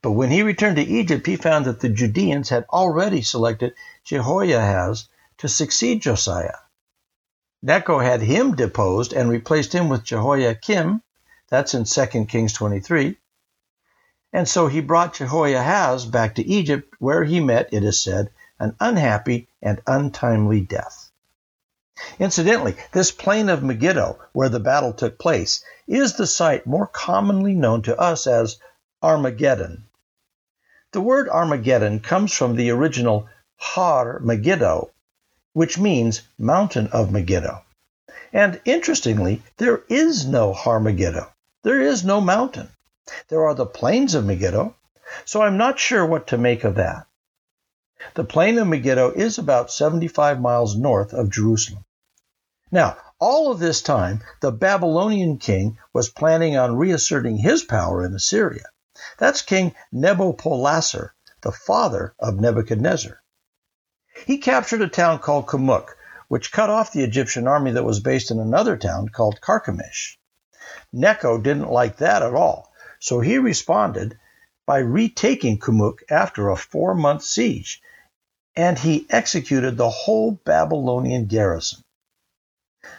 But 0.00 0.12
when 0.12 0.30
he 0.30 0.44
returned 0.44 0.76
to 0.76 0.82
Egypt, 0.82 1.26
he 1.26 1.34
found 1.34 1.64
that 1.64 1.80
the 1.80 1.88
Judeans 1.88 2.50
had 2.50 2.66
already 2.72 3.20
selected 3.20 3.74
Jehoiahaz 4.04 5.08
to 5.38 5.48
succeed 5.48 6.02
Josiah. 6.02 6.58
Necho 7.62 7.98
had 7.98 8.22
him 8.22 8.54
deposed 8.54 9.12
and 9.12 9.28
replaced 9.28 9.72
him 9.72 9.88
with 9.88 10.04
Jehoiakim. 10.04 11.02
That's 11.48 11.74
in 11.74 11.82
2 11.82 12.26
Kings 12.26 12.52
23. 12.52 13.18
And 14.32 14.48
so 14.48 14.68
he 14.68 14.80
brought 14.80 15.14
Jehoiahaz 15.14 16.06
back 16.06 16.36
to 16.36 16.46
Egypt, 16.46 16.94
where 17.00 17.24
he 17.24 17.40
met, 17.40 17.70
it 17.72 17.82
is 17.82 18.04
said, 18.04 18.30
an 18.62 18.76
unhappy 18.78 19.48
and 19.60 19.82
untimely 19.88 20.60
death. 20.60 21.10
Incidentally, 22.20 22.76
this 22.92 23.10
plain 23.10 23.48
of 23.48 23.62
Megiddo, 23.64 24.20
where 24.32 24.48
the 24.48 24.60
battle 24.60 24.92
took 24.92 25.18
place, 25.18 25.64
is 25.88 26.14
the 26.14 26.28
site 26.28 26.64
more 26.64 26.86
commonly 26.86 27.54
known 27.54 27.82
to 27.82 27.98
us 27.98 28.26
as 28.28 28.58
Armageddon. 29.02 29.84
The 30.92 31.00
word 31.00 31.28
Armageddon 31.28 32.00
comes 32.00 32.32
from 32.32 32.54
the 32.54 32.70
original 32.70 33.28
Har 33.56 34.20
Megiddo, 34.20 34.90
which 35.54 35.76
means 35.76 36.22
mountain 36.38 36.86
of 36.92 37.10
Megiddo. 37.10 37.64
And 38.32 38.60
interestingly, 38.64 39.42
there 39.56 39.82
is 39.88 40.24
no 40.24 40.52
Har 40.52 40.78
Megiddo. 40.78 41.32
There 41.64 41.80
is 41.80 42.04
no 42.04 42.20
mountain. 42.20 42.68
There 43.26 43.44
are 43.44 43.54
the 43.54 43.66
plains 43.66 44.14
of 44.14 44.24
Megiddo, 44.24 44.76
so 45.24 45.42
I'm 45.42 45.56
not 45.56 45.80
sure 45.80 46.06
what 46.06 46.28
to 46.28 46.38
make 46.38 46.62
of 46.62 46.76
that. 46.76 47.06
The 48.14 48.24
plain 48.24 48.58
of 48.58 48.66
Megiddo 48.66 49.12
is 49.12 49.38
about 49.38 49.70
75 49.70 50.40
miles 50.40 50.76
north 50.76 51.12
of 51.12 51.30
Jerusalem. 51.30 51.84
Now, 52.70 52.96
all 53.18 53.52
of 53.52 53.58
this 53.58 53.80
time, 53.82 54.22
the 54.40 54.50
Babylonian 54.50 55.38
king 55.38 55.78
was 55.92 56.08
planning 56.08 56.56
on 56.56 56.76
reasserting 56.76 57.36
his 57.36 57.62
power 57.62 58.04
in 58.04 58.14
Assyria. 58.14 58.64
That's 59.18 59.42
King 59.42 59.74
Nabopolassar, 59.94 61.10
the 61.42 61.52
father 61.52 62.14
of 62.18 62.40
Nebuchadnezzar. 62.40 63.22
He 64.26 64.38
captured 64.38 64.82
a 64.82 64.88
town 64.88 65.18
called 65.20 65.46
Kamuk, 65.46 65.96
which 66.28 66.50
cut 66.50 66.70
off 66.70 66.92
the 66.92 67.04
Egyptian 67.04 67.46
army 67.46 67.72
that 67.72 67.84
was 67.84 68.00
based 68.00 68.30
in 68.30 68.40
another 68.40 68.76
town 68.76 69.08
called 69.10 69.40
Carchemish. 69.40 70.18
Necho 70.92 71.38
didn't 71.38 71.70
like 71.70 71.98
that 71.98 72.22
at 72.22 72.34
all, 72.34 72.72
so 72.98 73.20
he 73.20 73.38
responded 73.38 74.18
by 74.64 74.78
retaking 74.78 75.58
Kamuk 75.58 75.98
after 76.08 76.48
a 76.48 76.56
four 76.56 76.94
month 76.94 77.22
siege 77.22 77.81
and 78.54 78.78
he 78.78 79.06
executed 79.10 79.76
the 79.76 79.90
whole 79.90 80.32
Babylonian 80.44 81.26
garrison. 81.26 81.82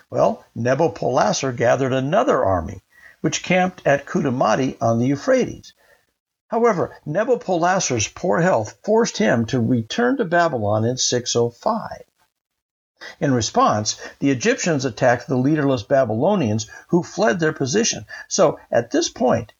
Well, 0.10 0.46
Nabopolassar 0.56 1.56
gathered 1.56 1.94
another 1.94 2.44
army, 2.44 2.82
which 3.22 3.44
camped 3.44 3.86
at 3.86 4.06
Kudamati 4.06 4.78
on 4.82 5.00
the 5.00 5.08
Euphrates. 5.08 5.74
However, 6.48 6.96
Nabopolassar's 7.06 8.08
poor 8.08 8.42
health 8.42 8.78
forced 8.84 9.18
him 9.18 9.46
to 9.48 9.60
return 9.60 10.18
to 10.18 10.26
Babylon 10.26 10.86
in 10.86 10.98
605. 10.98 12.04
In 13.20 13.34
response, 13.34 14.00
the 14.20 14.32
Egyptians 14.32 14.86
attacked 14.86 15.28
the 15.28 15.36
leaderless 15.36 15.84
Babylonians 15.84 16.70
who 16.88 17.04
fled 17.04 17.40
their 17.40 17.54
position. 17.54 18.06
So 18.28 18.60
at 18.72 18.92
this 18.92 19.10
point, 19.10 19.54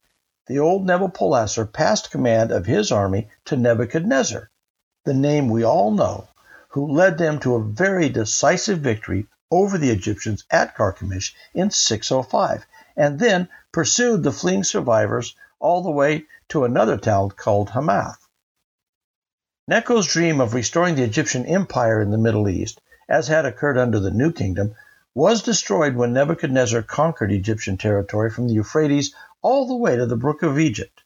the 0.48 0.60
old 0.60 0.86
Nabopolassar 0.86 1.66
passed 1.66 2.12
command 2.12 2.52
of 2.52 2.66
his 2.66 2.92
army 2.92 3.30
to 3.46 3.58
Nebuchadnezzar, 3.58 4.50
the 5.06 5.14
name 5.14 5.50
we 5.50 5.64
all 5.64 5.92
know, 5.92 6.28
who 6.70 6.92
led 6.92 7.18
them 7.18 7.40
to 7.40 7.56
a 7.56 7.64
very 7.64 8.10
decisive 8.10 8.80
victory 8.80 9.28
over 9.52 9.78
the 9.78 9.92
Egyptians 9.92 10.46
at 10.50 10.76
Carchemish 10.76 11.36
in 11.54 11.70
605, 11.70 12.66
and 12.96 13.20
then 13.20 13.48
pursued 13.72 14.24
the 14.24 14.32
fleeing 14.32 14.64
survivors 14.64 15.36
all 15.60 15.84
the 15.84 15.92
way 15.92 16.26
to 16.50 16.64
another 16.64 16.98
town 16.98 17.30
called 17.30 17.70
Hamath. 17.70 18.28
Necho's 19.68 20.08
dream 20.08 20.42
of 20.42 20.54
restoring 20.54 20.96
the 20.96 21.04
Egyptian 21.04 21.46
empire 21.46 22.02
in 22.02 22.12
the 22.12 22.18
Middle 22.18 22.50
East, 22.50 22.82
as 23.08 23.28
had 23.28 23.46
occurred 23.46 23.78
under 23.78 24.00
the 24.00 24.12
New 24.12 24.32
Kingdom, 24.32 24.76
was 25.14 25.44
destroyed 25.44 25.96
when 25.96 26.14
Nebuchadnezzar 26.14 26.82
conquered 26.82 27.32
Egyptian 27.32 27.78
territory 27.78 28.32
from 28.32 28.48
the 28.48 28.54
Euphrates 28.56 29.14
all 29.42 29.68
the 29.68 29.76
way 29.76 29.96
to 29.96 30.06
the 30.06 30.18
Brook 30.18 30.42
of 30.42 30.58
Egypt. 30.58 31.03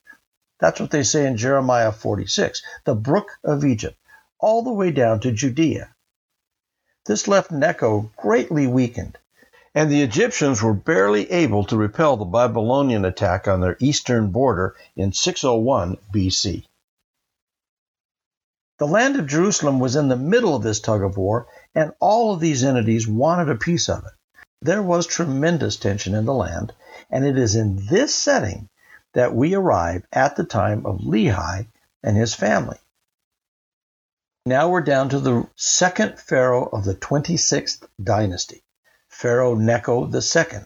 That's 0.59 0.79
what 0.79 0.89
they 0.89 1.03
say 1.03 1.27
in 1.27 1.37
Jeremiah 1.37 1.91
46, 1.91 2.63
the 2.83 2.95
brook 2.95 3.37
of 3.43 3.63
Egypt, 3.63 3.97
all 4.39 4.63
the 4.63 4.73
way 4.73 4.91
down 4.91 5.19
to 5.19 5.31
Judea. 5.31 5.93
This 7.05 7.27
left 7.27 7.51
Necho 7.51 8.11
greatly 8.17 8.65
weakened, 8.65 9.17
and 9.75 9.91
the 9.91 10.01
Egyptians 10.01 10.61
were 10.61 10.73
barely 10.73 11.29
able 11.31 11.63
to 11.65 11.77
repel 11.77 12.17
the 12.17 12.25
Babylonian 12.25 13.05
attack 13.05 13.47
on 13.47 13.61
their 13.61 13.77
eastern 13.79 14.31
border 14.31 14.75
in 14.95 15.13
601 15.13 15.97
BC. 16.11 16.65
The 18.79 18.87
land 18.87 19.15
of 19.17 19.27
Jerusalem 19.27 19.79
was 19.79 19.95
in 19.95 20.07
the 20.07 20.15
middle 20.15 20.55
of 20.55 20.63
this 20.63 20.79
tug 20.79 21.03
of 21.03 21.17
war, 21.17 21.47
and 21.75 21.93
all 21.99 22.33
of 22.33 22.39
these 22.39 22.63
entities 22.63 23.07
wanted 23.07 23.49
a 23.49 23.55
piece 23.55 23.89
of 23.89 24.05
it. 24.05 24.13
There 24.61 24.81
was 24.81 25.05
tremendous 25.05 25.77
tension 25.77 26.15
in 26.15 26.25
the 26.25 26.33
land, 26.33 26.73
and 27.11 27.25
it 27.25 27.37
is 27.37 27.55
in 27.55 27.85
this 27.87 28.13
setting 28.13 28.69
that 29.13 29.33
we 29.33 29.53
arrive 29.53 30.05
at 30.11 30.35
the 30.35 30.43
time 30.43 30.85
of 30.85 30.99
Lehi 30.99 31.67
and 32.03 32.17
his 32.17 32.33
family. 32.33 32.77
Now 34.45 34.69
we're 34.69 34.81
down 34.81 35.09
to 35.09 35.19
the 35.19 35.47
second 35.55 36.19
pharaoh 36.19 36.69
of 36.71 36.85
the 36.85 36.95
26th 36.95 37.85
dynasty, 38.01 38.63
Pharaoh 39.09 39.55
Necho 39.55 40.09
II. 40.09 40.61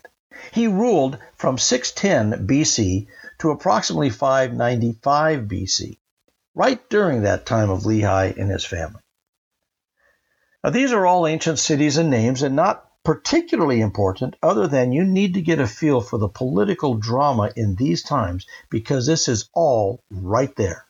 He 0.52 0.68
ruled 0.68 1.18
from 1.36 1.58
610 1.58 2.46
BC 2.46 3.08
to 3.40 3.50
approximately 3.50 4.12
595 4.12 5.42
BC, 5.42 5.98
right 6.54 6.90
during 6.90 7.24
that 7.24 7.46
time 7.46 7.70
of 7.70 7.84
Lehi 7.84 8.38
and 8.38 8.52
his 8.52 8.66
family. 8.66 9.02
Now, 10.64 10.70
these 10.70 10.92
are 10.92 11.08
all 11.08 11.26
ancient 11.26 11.58
cities 11.58 11.98
and 11.98 12.12
names 12.12 12.44
and 12.44 12.56
not 12.56 12.91
particularly 13.04 13.82
important 13.82 14.36
other 14.44 14.68
than 14.68 14.92
you 14.92 15.04
need 15.04 15.34
to 15.34 15.42
get 15.42 15.60
a 15.60 15.68
feel 15.68 16.02
for 16.02 16.20
the 16.20 16.28
political 16.28 16.96
drama 16.96 17.52
in 17.56 17.76
these 17.76 18.04
times 18.04 18.46
because 18.70 19.06
this 19.06 19.28
is 19.28 19.50
all 19.54 20.04
right 20.12 20.56
there. 20.56 20.86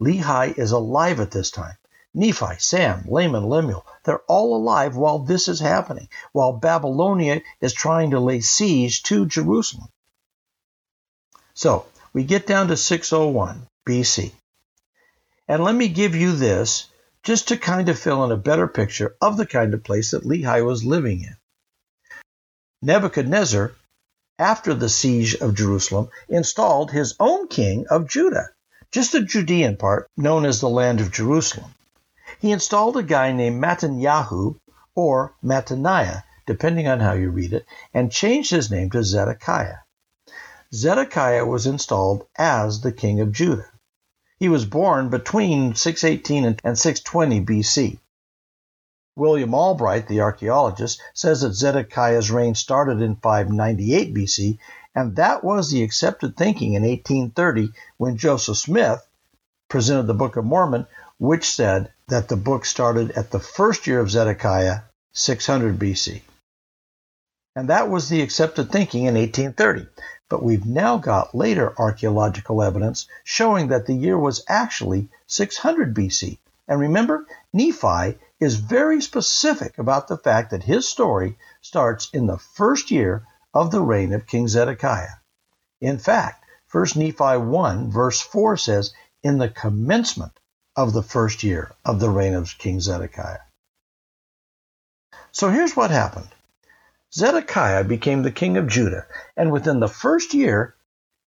Lehi 0.00 0.58
is 0.58 0.72
alive 0.72 1.20
at 1.20 1.30
this 1.30 1.50
time. 1.50 1.76
Nephi, 2.12 2.58
Sam, 2.58 3.04
Laman, 3.08 3.48
Lemuel, 3.48 3.84
they're 4.04 4.22
all 4.28 4.56
alive 4.56 4.94
while 4.94 5.20
this 5.20 5.48
is 5.48 5.58
happening, 5.58 6.08
while 6.32 6.52
Babylonia 6.52 7.42
is 7.60 7.72
trying 7.72 8.10
to 8.10 8.20
lay 8.20 8.40
siege 8.40 9.02
to 9.04 9.26
Jerusalem. 9.26 9.88
So 11.54 11.86
we 12.12 12.24
get 12.24 12.46
down 12.46 12.68
to 12.68 12.76
601 12.76 13.66
BC. 13.86 14.32
And 15.48 15.64
let 15.64 15.74
me 15.74 15.88
give 15.88 16.14
you 16.14 16.32
this 16.32 16.86
just 17.22 17.48
to 17.48 17.56
kind 17.56 17.88
of 17.88 17.98
fill 17.98 18.24
in 18.24 18.30
a 18.30 18.36
better 18.36 18.68
picture 18.68 19.16
of 19.20 19.36
the 19.36 19.46
kind 19.46 19.74
of 19.74 19.82
place 19.82 20.12
that 20.12 20.24
Lehi 20.24 20.64
was 20.64 20.84
living 20.84 21.22
in. 21.22 21.36
Nebuchadnezzar, 22.86 23.72
after 24.38 24.74
the 24.74 24.90
siege 24.90 25.34
of 25.36 25.54
Jerusalem, 25.54 26.10
installed 26.28 26.90
his 26.90 27.14
own 27.18 27.48
king 27.48 27.86
of 27.88 28.06
Judah, 28.06 28.50
just 28.90 29.12
the 29.12 29.22
Judean 29.22 29.78
part 29.78 30.10
known 30.18 30.44
as 30.44 30.60
the 30.60 30.68
land 30.68 31.00
of 31.00 31.10
Jerusalem. 31.10 31.72
He 32.40 32.52
installed 32.52 32.98
a 32.98 33.02
guy 33.02 33.32
named 33.32 33.62
Mattanyahu 33.62 34.58
or 34.94 35.32
Mattaniah, 35.42 36.24
depending 36.46 36.86
on 36.86 37.00
how 37.00 37.14
you 37.14 37.30
read 37.30 37.54
it, 37.54 37.64
and 37.94 38.12
changed 38.12 38.50
his 38.50 38.70
name 38.70 38.90
to 38.90 39.02
Zedekiah. 39.02 39.78
Zedekiah 40.74 41.46
was 41.46 41.66
installed 41.66 42.26
as 42.36 42.82
the 42.82 42.92
king 42.92 43.18
of 43.20 43.32
Judah. 43.32 43.70
He 44.38 44.50
was 44.50 44.66
born 44.66 45.08
between 45.08 45.74
618 45.74 46.58
and 46.62 46.78
620 46.78 47.40
BC. 47.46 47.98
William 49.16 49.54
Albright, 49.54 50.08
the 50.08 50.20
archaeologist, 50.20 51.00
says 51.12 51.42
that 51.42 51.54
Zedekiah's 51.54 52.30
reign 52.30 52.54
started 52.54 53.00
in 53.00 53.16
598 53.16 54.12
BC, 54.14 54.58
and 54.94 55.16
that 55.16 55.44
was 55.44 55.70
the 55.70 55.82
accepted 55.82 56.36
thinking 56.36 56.74
in 56.74 56.82
1830 56.82 57.70
when 57.96 58.16
Joseph 58.16 58.58
Smith 58.58 59.06
presented 59.68 60.06
the 60.08 60.14
Book 60.14 60.36
of 60.36 60.44
Mormon, 60.44 60.86
which 61.18 61.48
said 61.48 61.92
that 62.08 62.28
the 62.28 62.36
book 62.36 62.64
started 62.64 63.12
at 63.12 63.30
the 63.30 63.38
first 63.38 63.86
year 63.86 64.00
of 64.00 64.10
Zedekiah 64.10 64.80
600 65.12 65.78
BC. 65.78 66.22
And 67.56 67.68
that 67.68 67.88
was 67.88 68.08
the 68.08 68.20
accepted 68.20 68.72
thinking 68.72 69.04
in 69.04 69.14
1830. 69.14 69.86
But 70.28 70.42
we've 70.42 70.66
now 70.66 70.96
got 70.96 71.34
later 71.34 71.72
archaeological 71.78 72.62
evidence 72.62 73.06
showing 73.22 73.68
that 73.68 73.86
the 73.86 73.94
year 73.94 74.18
was 74.18 74.44
actually 74.48 75.08
600 75.28 75.94
BC. 75.94 76.38
And 76.66 76.80
remember, 76.80 77.26
Nephi 77.54 78.18
is 78.40 78.56
very 78.56 79.00
specific 79.00 79.78
about 79.78 80.08
the 80.08 80.18
fact 80.18 80.50
that 80.50 80.64
his 80.64 80.88
story 80.88 81.38
starts 81.60 82.10
in 82.10 82.26
the 82.26 82.36
first 82.36 82.90
year 82.90 83.24
of 83.54 83.70
the 83.70 83.80
reign 83.80 84.12
of 84.12 84.26
King 84.26 84.48
Zedekiah. 84.48 85.18
In 85.80 85.98
fact, 85.98 86.44
1 86.72 86.86
Nephi 86.96 87.36
1, 87.36 87.92
verse 87.92 88.20
4 88.20 88.56
says, 88.56 88.92
In 89.22 89.38
the 89.38 89.48
commencement 89.48 90.32
of 90.74 90.92
the 90.92 91.04
first 91.04 91.44
year 91.44 91.70
of 91.84 92.00
the 92.00 92.10
reign 92.10 92.34
of 92.34 92.58
King 92.58 92.80
Zedekiah. 92.80 93.46
So 95.30 95.48
here's 95.48 95.76
what 95.76 95.92
happened 95.92 96.34
Zedekiah 97.12 97.84
became 97.84 98.22
the 98.22 98.32
king 98.32 98.56
of 98.56 98.66
Judah, 98.66 99.06
and 99.36 99.52
within 99.52 99.78
the 99.78 99.86
first 99.86 100.34
year, 100.34 100.74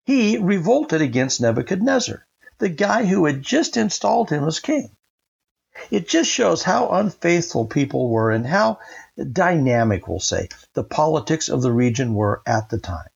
he 0.05 0.39
revolted 0.39 1.03
against 1.03 1.41
Nebuchadnezzar, 1.41 2.27
the 2.59 2.69
guy 2.69 3.05
who 3.05 3.27
had 3.27 3.43
just 3.43 3.77
installed 3.77 4.31
him 4.31 4.43
as 4.43 4.59
king. 4.59 4.96
It 5.91 6.09
just 6.09 6.31
shows 6.31 6.62
how 6.62 6.89
unfaithful 6.89 7.67
people 7.67 8.09
were 8.09 8.31
and 8.31 8.47
how 8.47 8.79
dynamic, 9.33 10.09
we'll 10.09 10.21
say, 10.21 10.49
the 10.75 10.85
politics 10.85 11.49
of 11.49 11.62
the 11.62 11.73
region 11.73 12.15
were 12.15 12.43
at 12.47 12.69
the 12.69 12.79
time. 12.79 13.09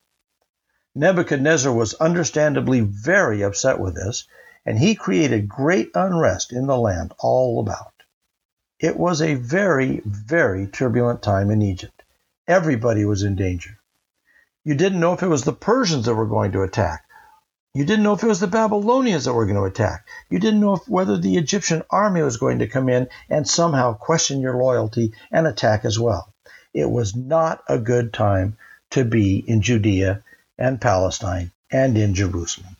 Nebuchadnezzar 0.93 1.71
was 1.71 1.93
understandably 1.95 2.81
very 2.81 3.41
upset 3.41 3.79
with 3.79 3.95
this, 3.95 4.27
and 4.65 4.77
he 4.77 4.95
created 4.95 5.47
great 5.47 5.89
unrest 5.95 6.51
in 6.51 6.67
the 6.67 6.77
land 6.77 7.13
all 7.19 7.59
about. 7.59 7.93
It 8.79 8.97
was 8.97 9.21
a 9.21 9.35
very, 9.35 10.01
very 10.05 10.67
turbulent 10.67 11.21
time 11.21 11.51
in 11.51 11.61
Egypt. 11.61 12.03
Everybody 12.47 13.05
was 13.05 13.23
in 13.23 13.35
danger. 13.35 13.77
You 14.63 14.75
didn't 14.75 14.99
know 14.99 15.13
if 15.13 15.23
it 15.23 15.27
was 15.27 15.43
the 15.43 15.53
Persians 15.53 16.05
that 16.05 16.15
were 16.15 16.25
going 16.25 16.51
to 16.51 16.63
attack 16.63 17.05
you 17.73 17.85
didn't 17.85 18.03
know 18.03 18.13
if 18.13 18.23
it 18.23 18.27
was 18.27 18.41
the 18.41 18.47
Babylonians 18.47 19.25
that 19.25 19.33
were 19.33 19.45
going 19.45 19.55
to 19.57 19.63
attack. 19.63 20.05
You 20.29 20.39
didn't 20.39 20.59
know 20.59 20.73
if, 20.73 20.87
whether 20.89 21.17
the 21.17 21.37
Egyptian 21.37 21.83
army 21.89 22.21
was 22.21 22.37
going 22.37 22.59
to 22.59 22.67
come 22.67 22.89
in 22.89 23.07
and 23.29 23.47
somehow 23.47 23.93
question 23.93 24.41
your 24.41 24.57
loyalty 24.57 25.13
and 25.31 25.47
attack 25.47 25.85
as 25.85 25.97
well. 25.97 26.33
It 26.73 26.89
was 26.89 27.15
not 27.15 27.63
a 27.69 27.77
good 27.77 28.11
time 28.11 28.57
to 28.91 29.05
be 29.05 29.37
in 29.37 29.61
Judea 29.61 30.23
and 30.57 30.81
Palestine 30.81 31.51
and 31.71 31.97
in 31.97 32.13
Jerusalem. 32.13 32.75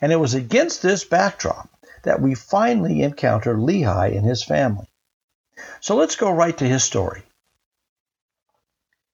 And 0.00 0.10
it 0.10 0.16
was 0.16 0.32
against 0.32 0.80
this 0.80 1.04
backdrop 1.04 1.68
that 2.02 2.22
we 2.22 2.34
finally 2.34 3.02
encounter 3.02 3.54
Lehi 3.54 4.16
and 4.16 4.24
his 4.24 4.42
family. 4.42 4.88
So 5.80 5.96
let's 5.96 6.16
go 6.16 6.30
right 6.30 6.56
to 6.56 6.64
his 6.64 6.82
story. 6.82 7.22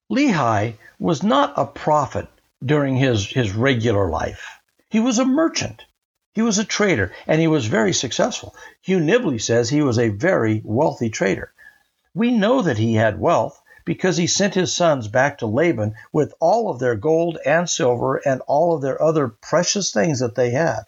Lehi 0.09 0.75
was 0.99 1.21
not 1.21 1.53
a 1.57 1.65
prophet 1.65 2.29
during 2.65 2.95
his, 2.95 3.25
his 3.25 3.53
regular 3.53 4.09
life. 4.09 4.59
He 4.89 4.99
was 4.99 5.19
a 5.19 5.25
merchant. 5.25 5.85
He 6.33 6.41
was 6.41 6.57
a 6.57 6.63
trader, 6.63 7.11
and 7.25 7.41
he 7.41 7.47
was 7.47 7.65
very 7.65 7.93
successful. 7.93 8.55
Hugh 8.81 8.99
Nibley 8.99 9.41
says 9.41 9.69
he 9.69 9.81
was 9.81 9.97
a 9.97 10.09
very 10.09 10.61
wealthy 10.63 11.09
trader. 11.09 11.51
We 12.13 12.31
know 12.31 12.61
that 12.61 12.77
he 12.77 12.95
had 12.95 13.19
wealth 13.19 13.61
because 13.85 14.17
he 14.17 14.27
sent 14.27 14.53
his 14.53 14.75
sons 14.75 15.07
back 15.07 15.37
to 15.37 15.45
Laban 15.45 15.95
with 16.11 16.33
all 16.39 16.69
of 16.69 16.79
their 16.79 16.95
gold 16.95 17.37
and 17.45 17.69
silver 17.69 18.17
and 18.17 18.41
all 18.41 18.75
of 18.75 18.81
their 18.81 19.01
other 19.01 19.29
precious 19.29 19.91
things 19.91 20.19
that 20.19 20.35
they 20.35 20.51
had. 20.51 20.83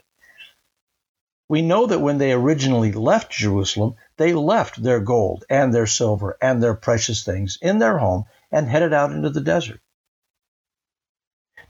We 1.48 1.62
know 1.62 1.88
that 1.88 2.02
when 2.02 2.18
they 2.20 2.32
originally 2.32 2.92
left 2.92 3.32
Jerusalem, 3.32 3.96
they 4.18 4.34
left 4.34 4.84
their 4.84 5.00
gold 5.00 5.46
and 5.50 5.74
their 5.74 5.88
silver 5.88 6.38
and 6.42 6.62
their 6.62 6.76
precious 6.76 7.24
things 7.24 7.58
in 7.62 7.80
their 7.80 7.98
home 7.98 8.26
and 8.52 8.70
headed 8.70 8.94
out 8.94 9.12
into 9.12 9.30
the 9.30 9.42
desert. 9.42 9.82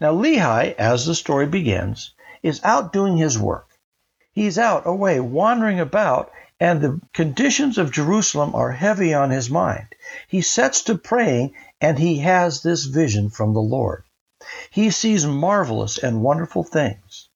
Now, 0.02 0.14
Lehi, 0.14 0.76
as 0.76 1.06
the 1.06 1.14
story 1.14 1.46
begins, 1.46 2.14
is 2.42 2.62
out 2.64 2.94
doing 2.94 3.18
his 3.18 3.38
work. 3.38 3.68
He's 4.32 4.58
out 4.58 4.88
away, 4.88 5.20
wandering 5.20 5.80
about, 5.80 6.32
and 6.60 6.80
the 6.80 7.02
conditions 7.14 7.78
of 7.78 7.92
Jerusalem 7.92 8.56
are 8.56 8.72
heavy 8.72 9.14
on 9.14 9.30
his 9.30 9.50
mind. 9.50 9.88
He 10.28 10.42
sets 10.42 10.84
to 10.84 10.98
praying, 10.98 11.54
and 11.82 12.00
he 12.00 12.20
has 12.20 12.62
this 12.62 12.86
vision 12.86 13.30
from 13.30 13.54
the 13.54 13.62
Lord. 13.62 14.04
He 14.70 14.90
sees 14.90 15.26
marvelous 15.26 15.98
and 15.98 16.22
wonderful 16.22 16.64
things. 16.64 17.28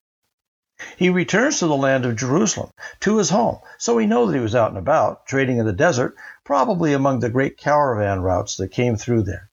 He 0.97 1.09
returns 1.09 1.59
to 1.59 1.67
the 1.67 1.75
land 1.75 2.05
of 2.05 2.15
Jerusalem, 2.15 2.71
to 3.01 3.17
his 3.17 3.29
home, 3.29 3.59
so 3.77 3.95
we 3.95 4.05
know 4.05 4.25
that 4.25 4.35
he 4.35 4.41
was 4.41 4.55
out 4.55 4.69
and 4.69 4.77
about, 4.77 5.25
trading 5.25 5.57
in 5.57 5.65
the 5.65 5.73
desert, 5.73 6.15
probably 6.43 6.93
among 6.93 7.19
the 7.19 7.29
great 7.29 7.57
caravan 7.57 8.21
routes 8.21 8.55
that 8.57 8.69
came 8.69 8.95
through 8.95 9.23
there. 9.23 9.49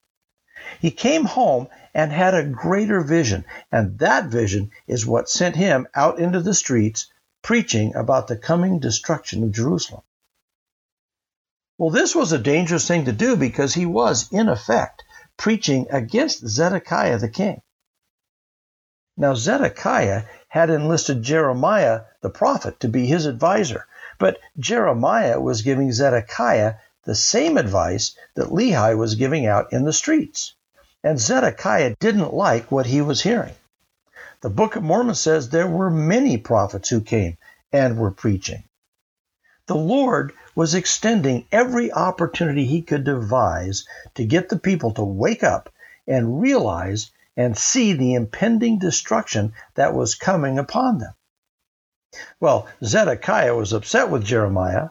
He 0.80 0.90
came 0.90 1.24
home 1.24 1.68
and 1.92 2.12
had 2.12 2.34
a 2.34 2.44
greater 2.44 3.00
vision, 3.02 3.44
and 3.70 3.98
that 3.98 4.26
vision 4.26 4.70
is 4.86 5.04
what 5.04 5.28
sent 5.28 5.56
him 5.56 5.86
out 5.94 6.18
into 6.18 6.40
the 6.40 6.54
streets 6.54 7.08
preaching 7.42 7.94
about 7.94 8.28
the 8.28 8.36
coming 8.36 8.78
destruction 8.78 9.42
of 9.42 9.52
Jerusalem. 9.52 10.02
Well, 11.76 11.90
this 11.90 12.14
was 12.14 12.32
a 12.32 12.38
dangerous 12.38 12.86
thing 12.86 13.06
to 13.06 13.12
do 13.12 13.36
because 13.36 13.74
he 13.74 13.86
was, 13.86 14.30
in 14.30 14.48
effect, 14.48 15.02
preaching 15.36 15.86
against 15.90 16.46
Zedekiah 16.46 17.18
the 17.18 17.28
king. 17.28 17.62
Now, 19.16 19.34
Zedekiah 19.34 20.24
had 20.48 20.70
enlisted 20.70 21.22
Jeremiah 21.22 22.02
the 22.20 22.30
prophet 22.30 22.80
to 22.80 22.88
be 22.88 23.06
his 23.06 23.26
advisor, 23.26 23.86
but 24.18 24.38
Jeremiah 24.58 25.40
was 25.40 25.62
giving 25.62 25.92
Zedekiah 25.92 26.74
the 27.04 27.14
same 27.14 27.56
advice 27.56 28.14
that 28.34 28.48
Lehi 28.48 28.96
was 28.96 29.14
giving 29.14 29.46
out 29.46 29.72
in 29.72 29.84
the 29.84 29.92
streets. 29.92 30.54
And 31.02 31.18
Zedekiah 31.18 31.96
didn't 31.98 32.34
like 32.34 32.70
what 32.70 32.86
he 32.86 33.00
was 33.00 33.22
hearing. 33.22 33.54
The 34.42 34.50
Book 34.50 34.76
of 34.76 34.82
Mormon 34.82 35.14
says 35.14 35.48
there 35.48 35.66
were 35.66 35.90
many 35.90 36.36
prophets 36.36 36.88
who 36.88 37.00
came 37.00 37.36
and 37.72 37.98
were 37.98 38.10
preaching. 38.10 38.64
The 39.66 39.76
Lord 39.76 40.32
was 40.54 40.74
extending 40.74 41.46
every 41.52 41.92
opportunity 41.92 42.64
he 42.64 42.82
could 42.82 43.04
devise 43.04 43.86
to 44.14 44.24
get 44.24 44.48
the 44.48 44.58
people 44.58 44.92
to 44.94 45.04
wake 45.04 45.44
up 45.44 45.72
and 46.06 46.40
realize 46.40 47.10
and 47.36 47.56
see 47.56 47.92
the 47.92 48.14
impending 48.14 48.78
destruction 48.78 49.52
that 49.74 49.94
was 49.94 50.14
coming 50.14 50.58
upon 50.58 50.98
them. 50.98 51.14
Well, 52.40 52.66
Zedekiah 52.84 53.54
was 53.54 53.72
upset 53.72 54.10
with 54.10 54.24
Jeremiah, 54.24 54.88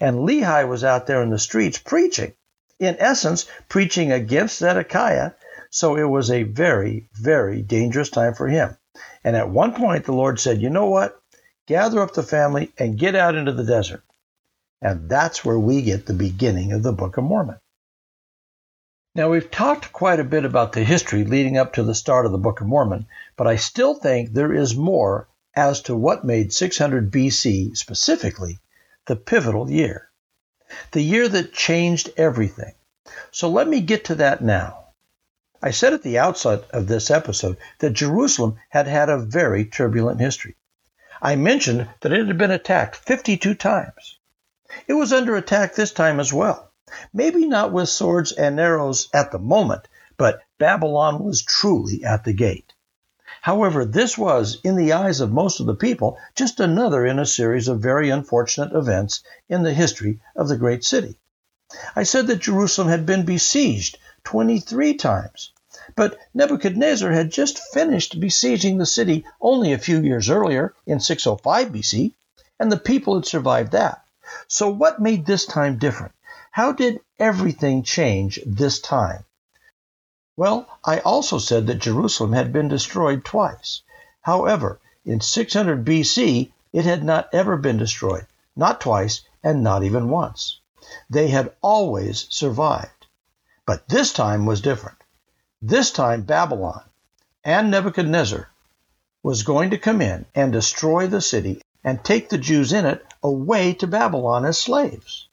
and 0.00 0.18
Lehi 0.18 0.68
was 0.68 0.84
out 0.84 1.06
there 1.06 1.22
in 1.22 1.30
the 1.30 1.38
streets 1.38 1.78
preaching. 1.78 2.34
In 2.82 2.96
essence, 2.98 3.46
preaching 3.68 4.10
against 4.10 4.58
Zedekiah 4.58 5.30
so 5.74 5.96
it 5.96 6.04
was 6.04 6.30
a 6.30 6.42
very, 6.42 7.08
very 7.14 7.62
dangerous 7.62 8.10
time 8.10 8.34
for 8.34 8.46
him. 8.46 8.76
And 9.24 9.34
at 9.34 9.48
one 9.48 9.72
point, 9.72 10.04
the 10.04 10.12
Lord 10.12 10.38
said, 10.38 10.60
You 10.60 10.68
know 10.68 10.84
what? 10.84 11.18
Gather 11.66 12.00
up 12.00 12.12
the 12.12 12.22
family 12.22 12.72
and 12.76 12.98
get 12.98 13.14
out 13.14 13.36
into 13.36 13.52
the 13.52 13.64
desert. 13.64 14.04
And 14.82 15.08
that's 15.08 15.46
where 15.46 15.58
we 15.58 15.80
get 15.80 16.04
the 16.04 16.12
beginning 16.12 16.72
of 16.72 16.82
the 16.82 16.92
Book 16.92 17.16
of 17.16 17.24
Mormon. 17.24 17.58
Now, 19.14 19.30
we've 19.30 19.50
talked 19.50 19.94
quite 19.94 20.20
a 20.20 20.24
bit 20.24 20.44
about 20.44 20.72
the 20.72 20.84
history 20.84 21.24
leading 21.24 21.56
up 21.56 21.72
to 21.74 21.82
the 21.82 21.94
start 21.94 22.26
of 22.26 22.32
the 22.32 22.38
Book 22.38 22.60
of 22.60 22.66
Mormon, 22.66 23.06
but 23.38 23.46
I 23.46 23.56
still 23.56 23.94
think 23.94 24.32
there 24.32 24.52
is 24.52 24.76
more 24.76 25.26
as 25.56 25.80
to 25.82 25.96
what 25.96 26.24
made 26.24 26.52
600 26.52 27.10
BC 27.10 27.78
specifically 27.78 28.58
the 29.06 29.16
pivotal 29.16 29.70
year, 29.70 30.10
the 30.92 31.02
year 31.02 31.28
that 31.28 31.52
changed 31.52 32.10
everything. 32.16 32.72
So 33.30 33.48
let 33.48 33.68
me 33.68 33.80
get 33.80 34.04
to 34.06 34.14
that 34.16 34.42
now. 34.42 34.78
I 35.62 35.70
said 35.70 35.92
at 35.92 36.02
the 36.02 36.18
outset 36.18 36.64
of 36.70 36.86
this 36.86 37.10
episode 37.10 37.56
that 37.78 37.90
Jerusalem 37.90 38.56
had 38.68 38.88
had 38.88 39.08
a 39.08 39.18
very 39.18 39.64
turbulent 39.64 40.20
history. 40.20 40.56
I 41.20 41.36
mentioned 41.36 41.88
that 42.00 42.12
it 42.12 42.26
had 42.26 42.36
been 42.36 42.50
attacked 42.50 42.96
52 42.96 43.54
times. 43.54 44.18
It 44.88 44.94
was 44.94 45.12
under 45.12 45.36
attack 45.36 45.74
this 45.74 45.92
time 45.92 46.18
as 46.18 46.32
well. 46.32 46.72
Maybe 47.12 47.46
not 47.46 47.72
with 47.72 47.88
swords 47.88 48.32
and 48.32 48.58
arrows 48.58 49.08
at 49.14 49.30
the 49.30 49.38
moment, 49.38 49.86
but 50.16 50.42
Babylon 50.58 51.22
was 51.22 51.42
truly 51.42 52.04
at 52.04 52.24
the 52.24 52.32
gate. 52.32 52.71
However, 53.42 53.84
this 53.84 54.16
was, 54.16 54.58
in 54.62 54.76
the 54.76 54.92
eyes 54.92 55.20
of 55.20 55.32
most 55.32 55.58
of 55.58 55.66
the 55.66 55.74
people, 55.74 56.16
just 56.36 56.60
another 56.60 57.04
in 57.04 57.18
a 57.18 57.26
series 57.26 57.66
of 57.66 57.80
very 57.80 58.08
unfortunate 58.08 58.72
events 58.72 59.20
in 59.48 59.64
the 59.64 59.74
history 59.74 60.20
of 60.36 60.46
the 60.46 60.56
great 60.56 60.84
city. 60.84 61.16
I 61.96 62.04
said 62.04 62.28
that 62.28 62.38
Jerusalem 62.38 62.86
had 62.86 63.04
been 63.04 63.24
besieged 63.24 63.98
23 64.22 64.94
times. 64.94 65.50
But 65.96 66.18
Nebuchadnezzar 66.32 67.10
had 67.10 67.32
just 67.32 67.58
finished 67.58 68.20
besieging 68.20 68.78
the 68.78 68.86
city 68.86 69.24
only 69.40 69.72
a 69.72 69.78
few 69.78 70.00
years 70.00 70.30
earlier, 70.30 70.74
in 70.86 71.00
605 71.00 71.72
BC, 71.72 72.14
and 72.60 72.70
the 72.70 72.76
people 72.76 73.16
had 73.16 73.26
survived 73.26 73.72
that. 73.72 74.04
So, 74.46 74.70
what 74.70 75.02
made 75.02 75.26
this 75.26 75.46
time 75.46 75.78
different? 75.78 76.12
How 76.52 76.70
did 76.70 77.00
everything 77.18 77.82
change 77.82 78.38
this 78.46 78.78
time? 78.78 79.24
Well, 80.36 80.66
I 80.84 81.00
also 81.00 81.38
said 81.38 81.66
that 81.66 81.80
Jerusalem 81.80 82.32
had 82.32 82.52
been 82.52 82.68
destroyed 82.68 83.24
twice. 83.24 83.82
However, 84.22 84.80
in 85.04 85.20
600 85.20 85.84
BC, 85.84 86.52
it 86.72 86.84
had 86.84 87.04
not 87.04 87.28
ever 87.32 87.56
been 87.56 87.76
destroyed, 87.76 88.26
not 88.56 88.80
twice, 88.80 89.22
and 89.42 89.62
not 89.62 89.82
even 89.82 90.08
once. 90.08 90.60
They 91.10 91.28
had 91.28 91.54
always 91.60 92.26
survived. 92.30 93.06
But 93.66 93.88
this 93.88 94.12
time 94.12 94.46
was 94.46 94.60
different. 94.60 94.98
This 95.60 95.90
time, 95.90 96.22
Babylon 96.22 96.82
and 97.44 97.70
Nebuchadnezzar 97.70 98.48
was 99.22 99.42
going 99.42 99.70
to 99.70 99.78
come 99.78 100.00
in 100.00 100.24
and 100.34 100.52
destroy 100.52 101.06
the 101.06 101.20
city 101.20 101.60
and 101.84 102.02
take 102.02 102.28
the 102.28 102.38
Jews 102.38 102.72
in 102.72 102.86
it 102.86 103.04
away 103.22 103.74
to 103.74 103.86
Babylon 103.86 104.44
as 104.44 104.58
slaves. 104.58 105.28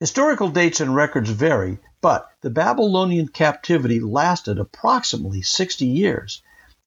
Historical 0.00 0.48
dates 0.48 0.80
and 0.80 0.94
records 0.94 1.30
vary, 1.30 1.78
but 2.00 2.30
the 2.40 2.50
Babylonian 2.50 3.28
captivity 3.28 4.00
lasted 4.00 4.58
approximately 4.58 5.42
60 5.42 5.86
years, 5.86 6.42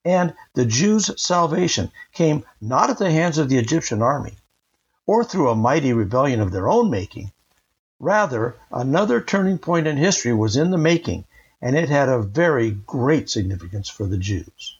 and 0.05 0.33
the 0.53 0.65
Jews' 0.65 1.11
salvation 1.21 1.91
came 2.13 2.45
not 2.61 2.89
at 2.89 2.97
the 2.97 3.11
hands 3.11 3.37
of 3.37 3.49
the 3.49 3.57
Egyptian 3.57 4.01
army 4.01 4.37
or 5.05 5.23
through 5.23 5.49
a 5.49 5.55
mighty 5.55 5.91
rebellion 5.91 6.39
of 6.39 6.51
their 6.51 6.69
own 6.69 6.89
making. 6.89 7.31
Rather, 7.99 8.55
another 8.71 9.19
turning 9.21 9.57
point 9.57 9.85
in 9.85 9.97
history 9.97 10.33
was 10.33 10.55
in 10.55 10.71
the 10.71 10.77
making, 10.77 11.25
and 11.61 11.75
it 11.75 11.89
had 11.89 12.09
a 12.09 12.21
very 12.21 12.71
great 12.71 13.29
significance 13.29 13.89
for 13.89 14.07
the 14.07 14.17
Jews. 14.17 14.77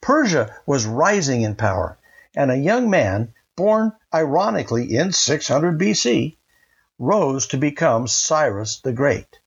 Persia 0.00 0.54
was 0.64 0.86
rising 0.86 1.42
in 1.42 1.56
power, 1.56 1.98
and 2.34 2.50
a 2.50 2.56
young 2.56 2.88
man, 2.88 3.34
born 3.56 3.92
ironically 4.14 4.94
in 4.94 5.12
600 5.12 5.78
BC, 5.78 6.36
rose 6.98 7.46
to 7.48 7.58
become 7.58 8.06
Cyrus 8.06 8.80
the 8.80 8.92
Great. 8.92 9.38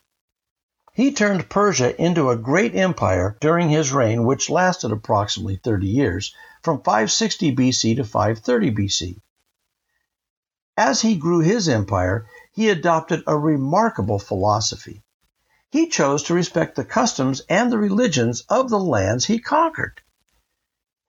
He 0.93 1.13
turned 1.13 1.49
Persia 1.49 1.99
into 1.99 2.29
a 2.29 2.37
great 2.37 2.75
empire 2.75 3.37
during 3.39 3.69
his 3.69 3.91
reign, 3.91 4.25
which 4.25 4.49
lasted 4.49 4.91
approximately 4.91 5.55
30 5.55 5.87
years, 5.87 6.35
from 6.61 6.81
560 6.81 7.55
BC 7.55 7.95
to 7.95 8.03
530 8.03 8.71
BC. 8.71 9.21
As 10.77 11.01
he 11.01 11.15
grew 11.15 11.39
his 11.39 11.67
empire, 11.67 12.27
he 12.51 12.69
adopted 12.69 13.23
a 13.25 13.37
remarkable 13.37 14.19
philosophy. 14.19 15.03
He 15.71 15.87
chose 15.87 16.23
to 16.23 16.33
respect 16.33 16.75
the 16.75 16.83
customs 16.83 17.41
and 17.49 17.71
the 17.71 17.77
religions 17.77 18.43
of 18.49 18.69
the 18.69 18.79
lands 18.79 19.25
he 19.25 19.39
conquered. 19.39 20.01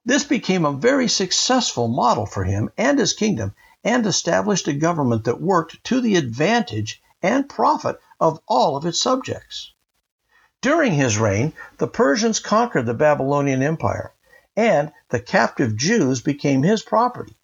This 0.04 0.24
became 0.24 0.64
a 0.64 0.72
very 0.72 1.08
successful 1.08 1.88
model 1.88 2.26
for 2.26 2.44
him 2.44 2.70
and 2.78 2.98
his 2.98 3.12
kingdom, 3.12 3.54
and 3.84 4.06
established 4.06 4.68
a 4.68 4.72
government 4.72 5.24
that 5.24 5.40
worked 5.40 5.82
to 5.84 6.00
the 6.00 6.16
advantage 6.16 7.02
and 7.22 7.48
profit 7.48 7.98
of 8.18 8.40
all 8.46 8.76
of 8.76 8.86
its 8.86 9.00
subjects. 9.00 9.72
During 10.60 10.92
his 10.92 11.18
reign, 11.18 11.54
the 11.78 11.88
Persians 11.88 12.38
conquered 12.38 12.86
the 12.86 12.94
Babylonian 12.94 13.62
Empire, 13.62 14.12
and 14.56 14.92
the 15.08 15.20
captive 15.20 15.76
Jews 15.76 16.20
became 16.20 16.62
his 16.62 16.82
property. 16.82 17.36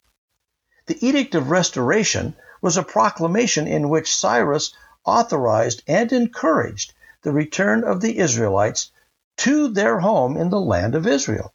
The 0.87 1.05
Edict 1.07 1.35
of 1.35 1.51
Restoration 1.51 2.37
was 2.61 2.77
a 2.77 2.83
proclamation 2.83 3.66
in 3.66 3.88
which 3.88 4.14
Cyrus 4.14 4.75
authorized 5.05 5.83
and 5.87 6.12
encouraged 6.12 6.92
the 7.22 7.33
return 7.33 7.85
of 7.85 8.01
the 8.01 8.18
Israelites 8.18 8.90
to 9.38 9.68
their 9.68 10.01
home 10.01 10.37
in 10.37 10.51
the 10.51 10.61
land 10.61 10.94
of 10.94 11.07
Israel. 11.07 11.55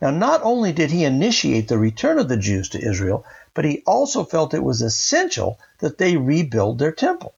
Now, 0.00 0.10
not 0.10 0.42
only 0.42 0.72
did 0.72 0.90
he 0.90 1.04
initiate 1.04 1.68
the 1.68 1.78
return 1.78 2.18
of 2.18 2.28
the 2.28 2.36
Jews 2.36 2.68
to 2.70 2.80
Israel, 2.80 3.24
but 3.54 3.64
he 3.64 3.82
also 3.86 4.24
felt 4.24 4.54
it 4.54 4.62
was 4.62 4.82
essential 4.82 5.58
that 5.78 5.98
they 5.98 6.16
rebuild 6.16 6.78
their 6.78 6.92
temple. 6.92 7.34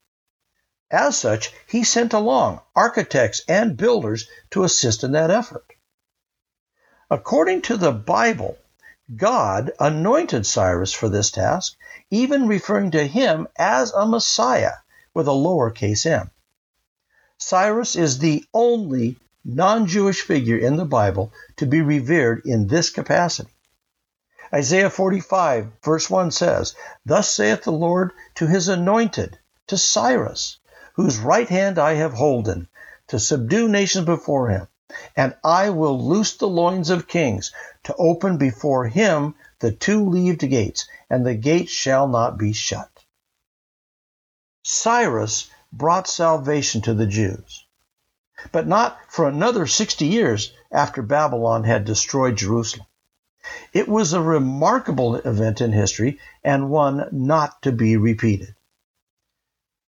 As 0.90 1.18
such, 1.18 1.53
he 1.66 1.85
sent 1.85 2.12
along 2.12 2.61
architects 2.74 3.42
and 3.48 3.77
builders 3.77 4.27
to 4.51 4.64
assist 4.64 5.05
in 5.05 5.12
that 5.12 5.31
effort. 5.31 5.66
According 7.11 7.62
to 7.62 7.77
the 7.77 7.92
Bible, 7.92 8.59
God 9.16 9.72
anointed 9.81 10.46
Cyrus 10.46 10.92
for 10.92 11.09
this 11.09 11.31
task, 11.31 11.77
even 12.11 12.48
referring 12.48 12.90
to 12.92 13.07
him 13.07 13.48
as 13.57 13.92
a 13.92 14.07
Messiah 14.07 14.77
with 15.14 15.27
a 15.29 15.33
lowercase 15.33 16.05
m. 16.05 16.31
Cyrus 17.38 17.96
is 17.96 18.18
the 18.18 18.44
only 18.53 19.16
non 19.51 19.87
Jewish 19.87 20.21
figure 20.21 20.59
in 20.59 20.77
the 20.77 20.85
Bible 20.85 21.33
to 21.57 21.65
be 21.65 21.81
revered 21.81 22.43
in 22.45 22.67
this 22.67 22.91
capacity. 22.91 23.51
Isaiah 24.53 24.91
45, 24.91 25.73
verse 25.83 26.11
1 26.11 26.31
says, 26.33 26.75
Thus 27.07 27.31
saith 27.31 27.63
the 27.65 27.73
Lord 27.73 28.13
to 28.35 28.47
his 28.47 28.69
anointed, 28.69 29.39
to 29.69 29.79
Cyrus, 29.79 30.59
whose 30.97 31.19
right 31.19 31.49
hand 31.49 31.79
I 31.79 31.95
have 31.95 32.13
holden, 32.13 32.69
to 33.07 33.19
subdue 33.19 33.69
nations 33.69 34.05
before 34.05 34.51
him. 34.51 34.69
And 35.17 35.35
I 35.43 35.71
will 35.71 35.99
loose 36.07 36.37
the 36.37 36.47
loins 36.47 36.91
of 36.91 37.09
kings, 37.09 37.51
to 37.85 37.95
open 37.97 38.37
before 38.37 38.87
him 38.87 39.35
the 39.61 39.73
two 39.73 40.11
leaved 40.11 40.41
gates, 40.41 40.87
and 41.09 41.25
the 41.25 41.35
gates 41.35 41.73
shall 41.73 42.07
not 42.07 42.37
be 42.37 42.53
shut. 42.53 42.91
Cyrus 44.63 45.51
brought 45.73 46.07
salvation 46.07 46.83
to 46.83 46.93
the 46.93 47.07
Jews 47.07 47.65
but 48.53 48.66
not 48.66 48.98
for 49.09 49.29
another 49.29 49.66
60 49.66 50.07
years 50.07 50.53
after 50.70 51.03
Babylon 51.03 51.64
had 51.64 51.85
destroyed 51.85 52.37
Jerusalem. 52.37 52.87
It 53.72 53.88
was 53.88 54.12
a 54.12 54.20
remarkable 54.20 55.16
event 55.16 55.61
in 55.61 55.72
history 55.72 56.18
and 56.44 56.70
one 56.70 57.09
not 57.12 57.62
to 57.62 57.72
be 57.72 57.96
repeated. 57.96 58.55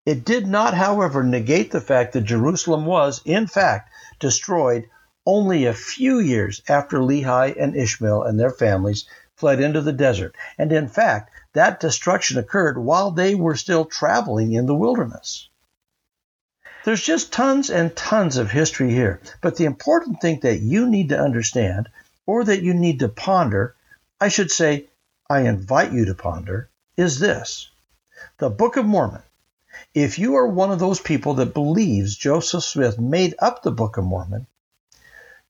It 0.07 0.25
did 0.25 0.47
not, 0.47 0.75
however, 0.75 1.23
negate 1.23 1.71
the 1.71 1.81
fact 1.81 2.15
that 2.15 2.23
Jerusalem 2.23 2.87
was, 2.87 3.21
in 3.25 3.47
fact, 3.47 3.91
destroyed 4.19 4.89
only 5.27 5.67
a 5.67 5.75
few 5.75 6.19
years 6.19 6.63
after 6.69 6.99
Lehi 6.99 7.55
and 7.61 7.77
Ishmael 7.77 8.23
and 8.23 8.41
their 8.41 8.51
families 8.51 9.07
fled 9.37 9.61
into 9.61 9.83
the 9.83 9.93
desert. 9.93 10.35
And 10.57 10.73
in 10.73 10.89
fact, 10.89 11.31
that 11.53 11.81
destruction 11.81 12.39
occurred 12.39 12.79
while 12.79 13.11
they 13.11 13.35
were 13.35 13.57
still 13.57 13.85
traveling 13.85 14.53
in 14.53 14.65
the 14.65 14.75
wilderness. 14.75 15.49
There's 16.85 17.03
just 17.03 17.33
tons 17.33 17.71
and 17.71 17.95
tons 17.97 18.37
of 18.37 18.51
history 18.51 18.91
here. 18.91 19.21
But 19.41 19.57
the 19.57 19.65
important 19.65 20.21
thing 20.21 20.41
that 20.41 20.61
you 20.61 20.89
need 20.89 21.09
to 21.09 21.19
understand, 21.19 21.89
or 22.25 22.45
that 22.45 22.63
you 22.63 22.73
need 22.73 23.01
to 23.01 23.09
ponder, 23.09 23.75
I 24.21 24.29
should 24.29 24.51
say, 24.51 24.87
I 25.29 25.41
invite 25.41 25.93
you 25.93 26.05
to 26.07 26.15
ponder, 26.15 26.71
is 26.97 27.19
this 27.19 27.71
the 28.39 28.49
Book 28.49 28.77
of 28.77 28.87
Mormon. 28.87 29.23
If 29.95 30.19
you 30.19 30.37
are 30.37 30.47
one 30.47 30.71
of 30.71 30.79
those 30.79 31.01
people 31.01 31.35
that 31.35 31.55
believes 31.55 32.17
Joseph 32.17 32.65
Smith 32.65 32.99
made 32.99 33.35
up 33.39 33.63
the 33.63 33.71
Book 33.71 33.97
of 33.97 34.05
Mormon, 34.05 34.47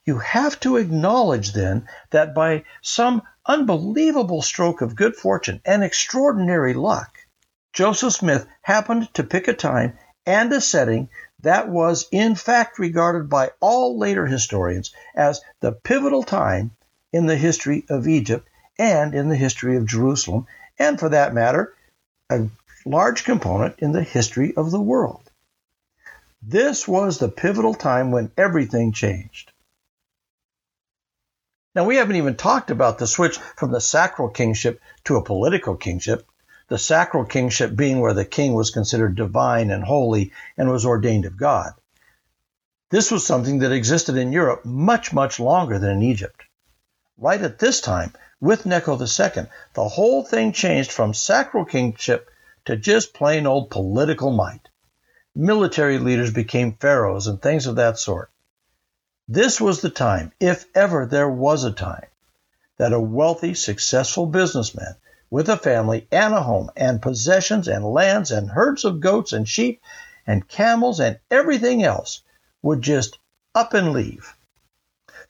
you 0.05 0.19
have 0.19 0.59
to 0.61 0.77
acknowledge 0.77 1.53
then 1.53 1.87
that 2.11 2.35
by 2.35 2.65
some 2.83 3.23
unbelievable 3.47 4.43
stroke 4.43 4.81
of 4.81 4.97
good 4.97 5.15
fortune 5.15 5.61
and 5.65 5.85
extraordinary 5.85 6.75
luck, 6.75 7.19
Joseph 7.73 8.15
Smith 8.15 8.47
happened 8.63 9.13
to 9.15 9.23
pick 9.23 9.49
a 9.49 9.53
time 9.53 9.99
and 10.29 10.53
a 10.53 10.61
setting 10.61 11.09
that 11.41 11.71
was 11.71 12.07
in 12.13 12.35
fact 12.35 12.79
regarded 12.79 13.31
by 13.31 13.51
all 13.61 13.99
later 13.99 14.27
historians 14.27 14.93
as 15.15 15.41
the 15.61 15.73
pivotal 15.73 16.23
time 16.23 16.71
in 17.15 17.25
the 17.25 17.37
history 17.37 17.87
of 17.89 18.07
Egypt 18.07 18.47
and 18.79 19.15
in 19.15 19.31
the 19.31 19.37
history 19.37 19.77
of 19.79 19.87
Jerusalem, 19.87 20.47
and 20.79 21.01
for 21.01 21.09
that 21.09 21.33
matter, 21.33 21.75
a 22.29 22.47
large 22.85 23.25
component 23.25 23.79
in 23.79 23.93
the 23.93 24.03
history 24.03 24.55
of 24.55 24.71
the 24.71 24.81
world. 24.81 25.31
This 26.43 26.87
was 26.87 27.19
the 27.19 27.31
pivotal 27.31 27.73
time 27.73 28.11
when 28.11 28.31
everything 28.37 28.93
changed. 28.93 29.51
Now, 31.75 31.85
we 31.85 31.97
haven't 31.97 32.17
even 32.17 32.37
talked 32.37 32.71
about 32.71 32.99
the 32.99 33.07
switch 33.07 33.39
from 33.57 33.73
the 33.73 33.81
sacral 33.81 34.29
kingship 34.29 34.81
to 35.05 35.17
a 35.17 35.25
political 35.25 35.75
kingship, 35.75 36.27
the 36.69 36.79
sacral 36.79 37.25
kingship 37.25 37.75
being 37.75 37.99
where 37.99 38.15
the 38.15 38.25
king 38.25 38.55
was 38.55 38.71
considered 38.71 39.15
divine 39.15 39.71
and 39.71 39.85
holy 39.85 40.33
and 40.57 40.71
was 40.71 40.85
ordained 40.85 41.25
of 41.25 41.37
God. 41.37 41.73
This 42.91 43.11
was 43.11 43.27
something 43.27 43.59
that 43.59 43.73
existed 43.73 44.17
in 44.17 44.33
Europe 44.33 44.65
much, 44.65 45.13
much 45.13 45.41
longer 45.41 45.79
than 45.79 45.91
in 45.97 46.03
Egypt. 46.03 46.43
Right 47.17 47.41
at 47.41 47.59
this 47.59 47.81
time, 47.81 48.13
with 48.41 48.67
Necho 48.67 49.01
II, 49.01 49.47
the 49.75 49.89
whole 49.89 50.23
thing 50.23 50.53
changed 50.53 50.93
from 50.93 51.13
sacral 51.13 51.65
kingship 51.65 52.31
to 52.67 52.77
just 52.77 53.15
plain 53.15 53.47
old 53.47 53.71
political 53.71 54.31
might. 54.31 54.69
Military 55.35 55.99
leaders 55.99 56.33
became 56.33 56.73
pharaohs 56.73 57.27
and 57.27 57.41
things 57.41 57.67
of 57.67 57.77
that 57.77 57.99
sort. 57.99 58.31
This 59.27 59.61
was 59.61 59.81
the 59.81 59.91
time, 59.91 60.33
if 60.39 60.67
ever 60.75 61.07
there 61.07 61.29
was 61.29 61.65
a 61.65 61.73
time, 61.73 62.07
that 62.77 62.93
a 62.93 63.01
wealthy, 63.01 63.55
successful 63.55 64.27
businessman 64.27 64.97
with 65.31 65.49
a 65.49 65.57
family 65.57 66.07
and 66.11 66.33
a 66.33 66.43
home 66.43 66.71
and 66.77 67.03
possessions 67.03 67.69
and 67.69 67.85
lands 67.85 68.31
and 68.31 68.51
herds 68.51 68.85
of 68.85 69.01
goats 69.01 69.33
and 69.33 69.49
sheep 69.49 69.81
and 70.27 70.49
camels 70.49 71.01
and 71.01 71.19
everything 71.31 71.83
else 71.83 72.23
would 72.63 72.83
just 72.83 73.19
up 73.55 73.75
and 73.75 73.93
leave. 73.93 74.35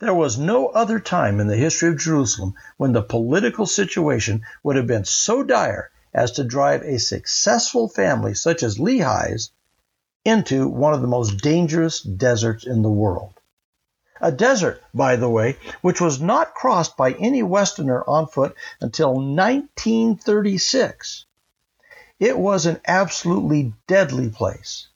There 0.01 0.15
was 0.15 0.39
no 0.39 0.69
other 0.69 1.01
time 1.01 1.41
in 1.41 1.49
the 1.49 1.57
history 1.57 1.89
of 1.89 1.99
Jerusalem 1.99 2.55
when 2.77 2.93
the 2.93 3.03
political 3.03 3.67
situation 3.67 4.43
would 4.63 4.77
have 4.77 4.87
been 4.87 5.05
so 5.05 5.43
dire 5.43 5.91
as 6.15 6.33
to 6.33 6.45
drive 6.45 6.83
a 6.83 6.99
successful 6.99 7.89
family 7.89 8.35
such 8.35 8.63
as 8.63 8.79
Lehi's 8.79 9.51
into 10.25 10.69
one 10.69 10.95
of 10.95 11.01
the 11.01 11.09
most 11.09 11.39
dangerous 11.39 12.01
deserts 12.01 12.67
in 12.67 12.83
the 12.83 12.91
world. 12.91 13.38
A 14.21 14.33
desert, 14.33 14.83
by 14.93 15.17
the 15.17 15.29
way, 15.29 15.57
which 15.81 16.01
was 16.01 16.21
not 16.21 16.55
crossed 16.55 16.97
by 16.97 17.13
any 17.13 17.43
Westerner 17.43 18.03
on 18.09 18.27
foot 18.27 18.55
until 18.81 19.15
1936. 19.15 21.25
It 22.19 22.39
was 22.39 22.67
an 22.67 22.81
absolutely 22.87 23.75
deadly 23.87 24.29
place. 24.29 24.89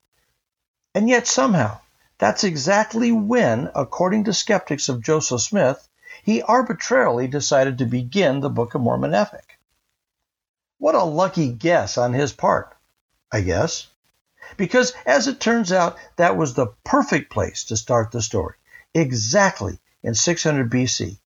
And 0.95 1.09
yet, 1.09 1.27
somehow, 1.27 1.79
that's 2.19 2.45
exactly 2.45 3.13
when, 3.13 3.71
according 3.75 4.25
to 4.25 4.33
skeptics 4.33 4.89
of 4.89 5.03
Joseph 5.03 5.41
Smith, 5.41 5.89
he 6.23 6.43
arbitrarily 6.43 7.27
decided 7.27 7.79
to 7.79 7.87
begin 7.87 8.41
the 8.41 8.51
Book 8.51 8.75
of 8.75 8.81
Mormon 8.81 9.15
epic. 9.15 9.59
What 10.79 10.95
a 10.95 11.05
lucky 11.05 11.53
guess 11.53 11.97
on 11.97 12.13
his 12.13 12.33
part, 12.33 12.77
I 13.31 13.41
guess. 13.41 13.87
Because, 14.57 14.93
as 15.07 15.29
it 15.29 15.41
turns 15.41 15.73
out, 15.73 15.97
that 16.17 16.37
was 16.37 16.55
the 16.55 16.69
perfect 16.85 17.33
place 17.33 17.65
to 17.65 17.77
start 17.77 18.11
the 18.11 18.21
story, 18.21 18.57
exactly 18.95 19.79
in 20.03 20.15
600 20.15 20.71
BC. 20.71 21.19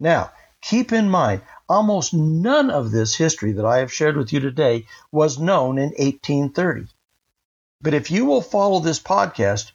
Now, 0.00 0.32
keep 0.60 0.92
in 0.92 1.08
mind, 1.08 1.42
almost 1.68 2.14
none 2.14 2.70
of 2.70 2.90
this 2.90 3.14
history 3.14 3.52
that 3.52 3.64
I 3.64 3.78
have 3.78 3.92
shared 3.92 4.16
with 4.16 4.32
you 4.32 4.40
today 4.40 4.86
was 5.12 5.38
known 5.38 5.78
in 5.78 5.90
1830. 5.90 6.86
But 7.80 7.94
if 7.94 8.10
you 8.10 8.24
will 8.24 8.40
follow 8.40 8.80
this 8.80 8.98
podcast, 8.98 9.72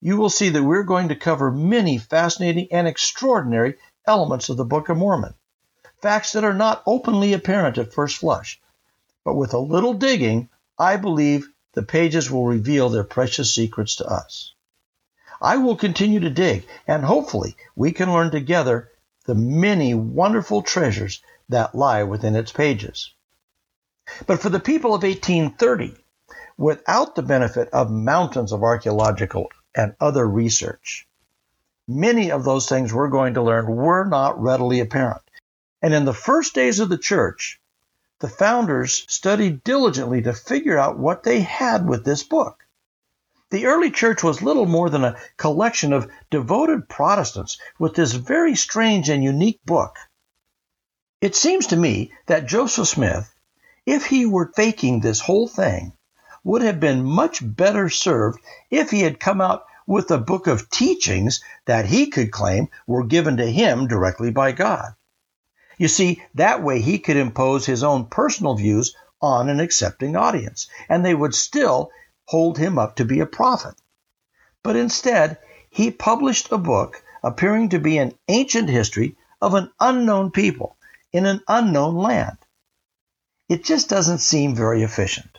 you 0.00 0.16
will 0.16 0.30
see 0.30 0.48
that 0.48 0.62
we're 0.62 0.82
going 0.82 1.08
to 1.08 1.16
cover 1.16 1.50
many 1.50 1.98
fascinating 1.98 2.68
and 2.70 2.88
extraordinary 2.88 3.76
elements 4.06 4.48
of 4.48 4.56
the 4.56 4.64
Book 4.64 4.88
of 4.88 4.96
Mormon. 4.96 5.34
Facts 6.00 6.32
that 6.32 6.44
are 6.44 6.54
not 6.54 6.82
openly 6.86 7.34
apparent 7.34 7.76
at 7.76 7.92
first 7.92 8.16
flush. 8.16 8.60
But 9.24 9.34
with 9.34 9.52
a 9.52 9.58
little 9.58 9.92
digging, 9.92 10.48
I 10.78 10.96
believe 10.96 11.48
the 11.74 11.82
pages 11.82 12.30
will 12.30 12.46
reveal 12.46 12.88
their 12.88 13.04
precious 13.04 13.54
secrets 13.54 13.96
to 13.96 14.06
us. 14.06 14.54
I 15.40 15.56
will 15.56 15.76
continue 15.76 16.20
to 16.20 16.30
dig, 16.30 16.66
and 16.86 17.04
hopefully 17.04 17.56
we 17.74 17.92
can 17.92 18.12
learn 18.12 18.30
together 18.30 18.90
the 19.24 19.34
many 19.34 19.94
wonderful 19.94 20.62
treasures 20.62 21.22
that 21.48 21.74
lie 21.74 22.02
within 22.02 22.36
its 22.36 22.52
pages. 22.52 23.14
But 24.26 24.40
for 24.40 24.50
the 24.50 24.60
people 24.60 24.94
of 24.94 25.02
1830, 25.02 25.94
without 26.58 27.14
the 27.14 27.22
benefit 27.22 27.70
of 27.72 27.90
mountains 27.90 28.52
of 28.52 28.62
archaeological 28.62 29.48
and 29.74 29.94
other 30.00 30.26
research, 30.28 31.08
many 31.88 32.30
of 32.30 32.44
those 32.44 32.68
things 32.68 32.92
we're 32.92 33.08
going 33.08 33.34
to 33.34 33.42
learn 33.42 33.66
were 33.66 34.04
not 34.04 34.40
readily 34.40 34.80
apparent. 34.80 35.22
And 35.80 35.94
in 35.94 36.04
the 36.04 36.12
first 36.12 36.54
days 36.54 36.80
of 36.80 36.88
the 36.88 36.98
church, 36.98 37.60
the 38.18 38.28
founders 38.28 39.06
studied 39.08 39.64
diligently 39.64 40.20
to 40.22 40.34
figure 40.34 40.76
out 40.76 40.98
what 40.98 41.22
they 41.22 41.40
had 41.40 41.88
with 41.88 42.04
this 42.04 42.22
book. 42.22 42.66
The 43.50 43.66
early 43.66 43.90
church 43.90 44.22
was 44.22 44.42
little 44.42 44.66
more 44.66 44.90
than 44.90 45.04
a 45.04 45.16
collection 45.36 45.92
of 45.92 46.10
devoted 46.30 46.88
Protestants 46.88 47.58
with 47.78 47.94
this 47.94 48.12
very 48.12 48.54
strange 48.54 49.08
and 49.08 49.24
unique 49.24 49.60
book. 49.64 49.96
It 51.20 51.34
seems 51.34 51.66
to 51.68 51.76
me 51.76 52.12
that 52.26 52.46
Joseph 52.46 52.88
Smith, 52.88 53.34
if 53.84 54.06
he 54.06 54.24
were 54.24 54.52
faking 54.54 55.00
this 55.00 55.20
whole 55.20 55.48
thing, 55.48 55.92
would 56.44 56.62
have 56.62 56.80
been 56.80 57.04
much 57.04 57.40
better 57.42 57.88
served 57.90 58.40
if 58.70 58.90
he 58.90 59.00
had 59.00 59.20
come 59.20 59.40
out 59.40 59.64
with 59.86 60.10
a 60.12 60.18
book 60.18 60.46
of 60.46 60.70
teachings 60.70 61.42
that 61.66 61.86
he 61.86 62.06
could 62.06 62.30
claim 62.30 62.68
were 62.86 63.04
given 63.04 63.36
to 63.38 63.50
him 63.50 63.88
directly 63.88 64.30
by 64.30 64.52
God. 64.52 64.94
You 65.76 65.88
see, 65.88 66.22
that 66.36 66.62
way 66.62 66.80
he 66.80 66.98
could 66.98 67.16
impose 67.16 67.66
his 67.66 67.82
own 67.82 68.06
personal 68.06 68.54
views 68.54 68.94
on 69.20 69.48
an 69.48 69.58
accepting 69.60 70.14
audience, 70.14 70.68
and 70.88 71.04
they 71.04 71.14
would 71.14 71.34
still 71.34 71.90
hold 72.30 72.56
him 72.58 72.78
up 72.78 72.94
to 72.94 73.04
be 73.04 73.18
a 73.18 73.26
prophet. 73.26 73.74
But 74.62 74.76
instead, 74.76 75.38
he 75.68 75.90
published 75.90 76.52
a 76.52 76.58
book 76.58 77.02
appearing 77.24 77.70
to 77.70 77.80
be 77.80 77.98
an 77.98 78.16
ancient 78.28 78.68
history 78.68 79.16
of 79.40 79.54
an 79.54 79.72
unknown 79.80 80.30
people 80.30 80.76
in 81.12 81.26
an 81.26 81.40
unknown 81.48 81.96
land. 81.96 82.38
It 83.48 83.64
just 83.64 83.88
doesn't 83.88 84.18
seem 84.18 84.54
very 84.54 84.84
efficient. 84.84 85.38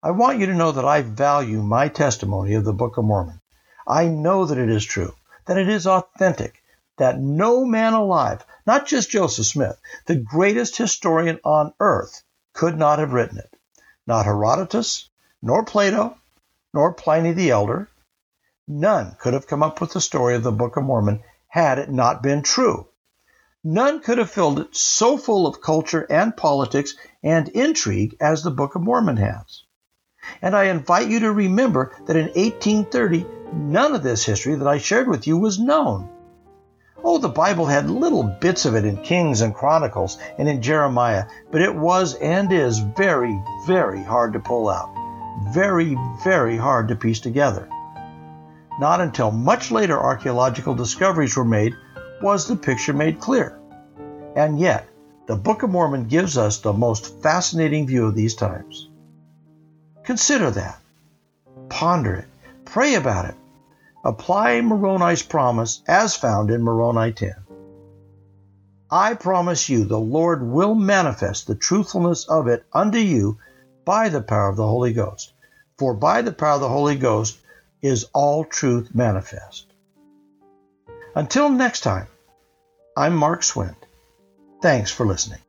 I 0.00 0.12
want 0.12 0.38
you 0.38 0.46
to 0.46 0.54
know 0.54 0.70
that 0.70 0.84
I 0.84 1.02
value 1.02 1.60
my 1.60 1.88
testimony 1.88 2.54
of 2.54 2.64
the 2.64 2.72
Book 2.72 2.96
of 2.96 3.04
Mormon. 3.04 3.40
I 3.84 4.06
know 4.06 4.44
that 4.44 4.58
it 4.58 4.70
is 4.70 4.84
true, 4.84 5.12
that 5.46 5.58
it 5.58 5.68
is 5.68 5.88
authentic, 5.88 6.62
that 6.98 7.18
no 7.18 7.64
man 7.64 7.94
alive, 7.94 8.46
not 8.64 8.86
just 8.86 9.10
Joseph 9.10 9.46
Smith, 9.46 9.76
the 10.06 10.14
greatest 10.14 10.76
historian 10.76 11.40
on 11.42 11.74
earth, 11.80 12.22
could 12.52 12.78
not 12.78 13.00
have 13.00 13.12
written 13.12 13.38
it. 13.38 13.52
Not 14.06 14.24
Herodotus, 14.24 15.10
nor 15.40 15.64
Plato, 15.64 16.16
nor 16.74 16.92
Pliny 16.92 17.32
the 17.32 17.50
Elder. 17.50 17.88
None 18.66 19.16
could 19.18 19.34
have 19.34 19.46
come 19.46 19.62
up 19.62 19.80
with 19.80 19.92
the 19.92 20.00
story 20.00 20.34
of 20.34 20.42
the 20.42 20.52
Book 20.52 20.76
of 20.76 20.84
Mormon 20.84 21.22
had 21.46 21.78
it 21.78 21.90
not 21.90 22.22
been 22.22 22.42
true. 22.42 22.88
None 23.64 24.00
could 24.00 24.18
have 24.18 24.30
filled 24.30 24.58
it 24.60 24.76
so 24.76 25.16
full 25.16 25.46
of 25.46 25.60
culture 25.60 26.06
and 26.10 26.36
politics 26.36 26.94
and 27.22 27.48
intrigue 27.48 28.16
as 28.20 28.42
the 28.42 28.50
Book 28.50 28.74
of 28.74 28.82
Mormon 28.82 29.16
has. 29.16 29.62
And 30.42 30.54
I 30.54 30.64
invite 30.64 31.08
you 31.08 31.20
to 31.20 31.32
remember 31.32 31.94
that 32.06 32.16
in 32.16 32.26
1830, 32.26 33.24
none 33.52 33.94
of 33.94 34.02
this 34.02 34.24
history 34.24 34.56
that 34.56 34.68
I 34.68 34.78
shared 34.78 35.08
with 35.08 35.26
you 35.26 35.38
was 35.38 35.58
known. 35.58 36.08
Oh, 37.02 37.18
the 37.18 37.28
Bible 37.28 37.66
had 37.66 37.88
little 37.88 38.24
bits 38.24 38.64
of 38.64 38.74
it 38.74 38.84
in 38.84 39.02
Kings 39.02 39.40
and 39.40 39.54
Chronicles 39.54 40.18
and 40.36 40.48
in 40.48 40.60
Jeremiah, 40.60 41.26
but 41.50 41.62
it 41.62 41.74
was 41.74 42.14
and 42.14 42.52
is 42.52 42.80
very, 42.80 43.40
very 43.66 44.02
hard 44.02 44.32
to 44.32 44.40
pull 44.40 44.68
out 44.68 44.97
very, 45.52 45.96
very 46.22 46.56
hard 46.56 46.88
to 46.88 46.96
piece 46.96 47.20
together. 47.20 47.68
Not 48.78 49.00
until 49.00 49.30
much 49.30 49.70
later 49.70 49.98
archaeological 49.98 50.74
discoveries 50.74 51.36
were 51.36 51.44
made 51.44 51.74
was 52.22 52.46
the 52.46 52.56
picture 52.56 52.92
made 52.92 53.20
clear. 53.20 53.58
And 54.36 54.58
yet, 54.58 54.88
the 55.26 55.36
Book 55.36 55.62
of 55.62 55.70
Mormon 55.70 56.04
gives 56.04 56.38
us 56.38 56.58
the 56.58 56.72
most 56.72 57.22
fascinating 57.22 57.86
view 57.86 58.06
of 58.06 58.14
these 58.14 58.34
times. 58.34 58.88
Consider 60.04 60.50
that. 60.52 60.80
Ponder 61.68 62.14
it. 62.14 62.28
Pray 62.64 62.94
about 62.94 63.26
it. 63.26 63.34
Apply 64.04 64.60
Moroni's 64.60 65.22
promise 65.22 65.82
as 65.86 66.16
found 66.16 66.50
in 66.50 66.62
Moroni 66.62 67.12
10. 67.12 67.34
I 68.90 69.14
promise 69.14 69.68
you 69.68 69.84
the 69.84 69.98
Lord 69.98 70.42
will 70.42 70.74
manifest 70.74 71.46
the 71.46 71.54
truthfulness 71.54 72.26
of 72.26 72.46
it 72.46 72.64
unto 72.72 72.98
you 72.98 73.38
by 73.88 74.10
the 74.10 74.20
power 74.20 74.50
of 74.50 74.56
the 74.56 74.66
Holy 74.66 74.92
Ghost. 74.92 75.32
For 75.78 75.94
by 75.94 76.20
the 76.20 76.30
power 76.30 76.56
of 76.56 76.60
the 76.60 76.68
Holy 76.68 76.94
Ghost 76.94 77.38
is 77.80 78.04
all 78.12 78.44
truth 78.44 78.94
manifest. 78.94 79.64
Until 81.14 81.48
next 81.48 81.80
time, 81.80 82.06
I'm 82.94 83.16
Mark 83.16 83.40
Swint. 83.40 83.76
Thanks 84.60 84.90
for 84.90 85.06
listening. 85.06 85.40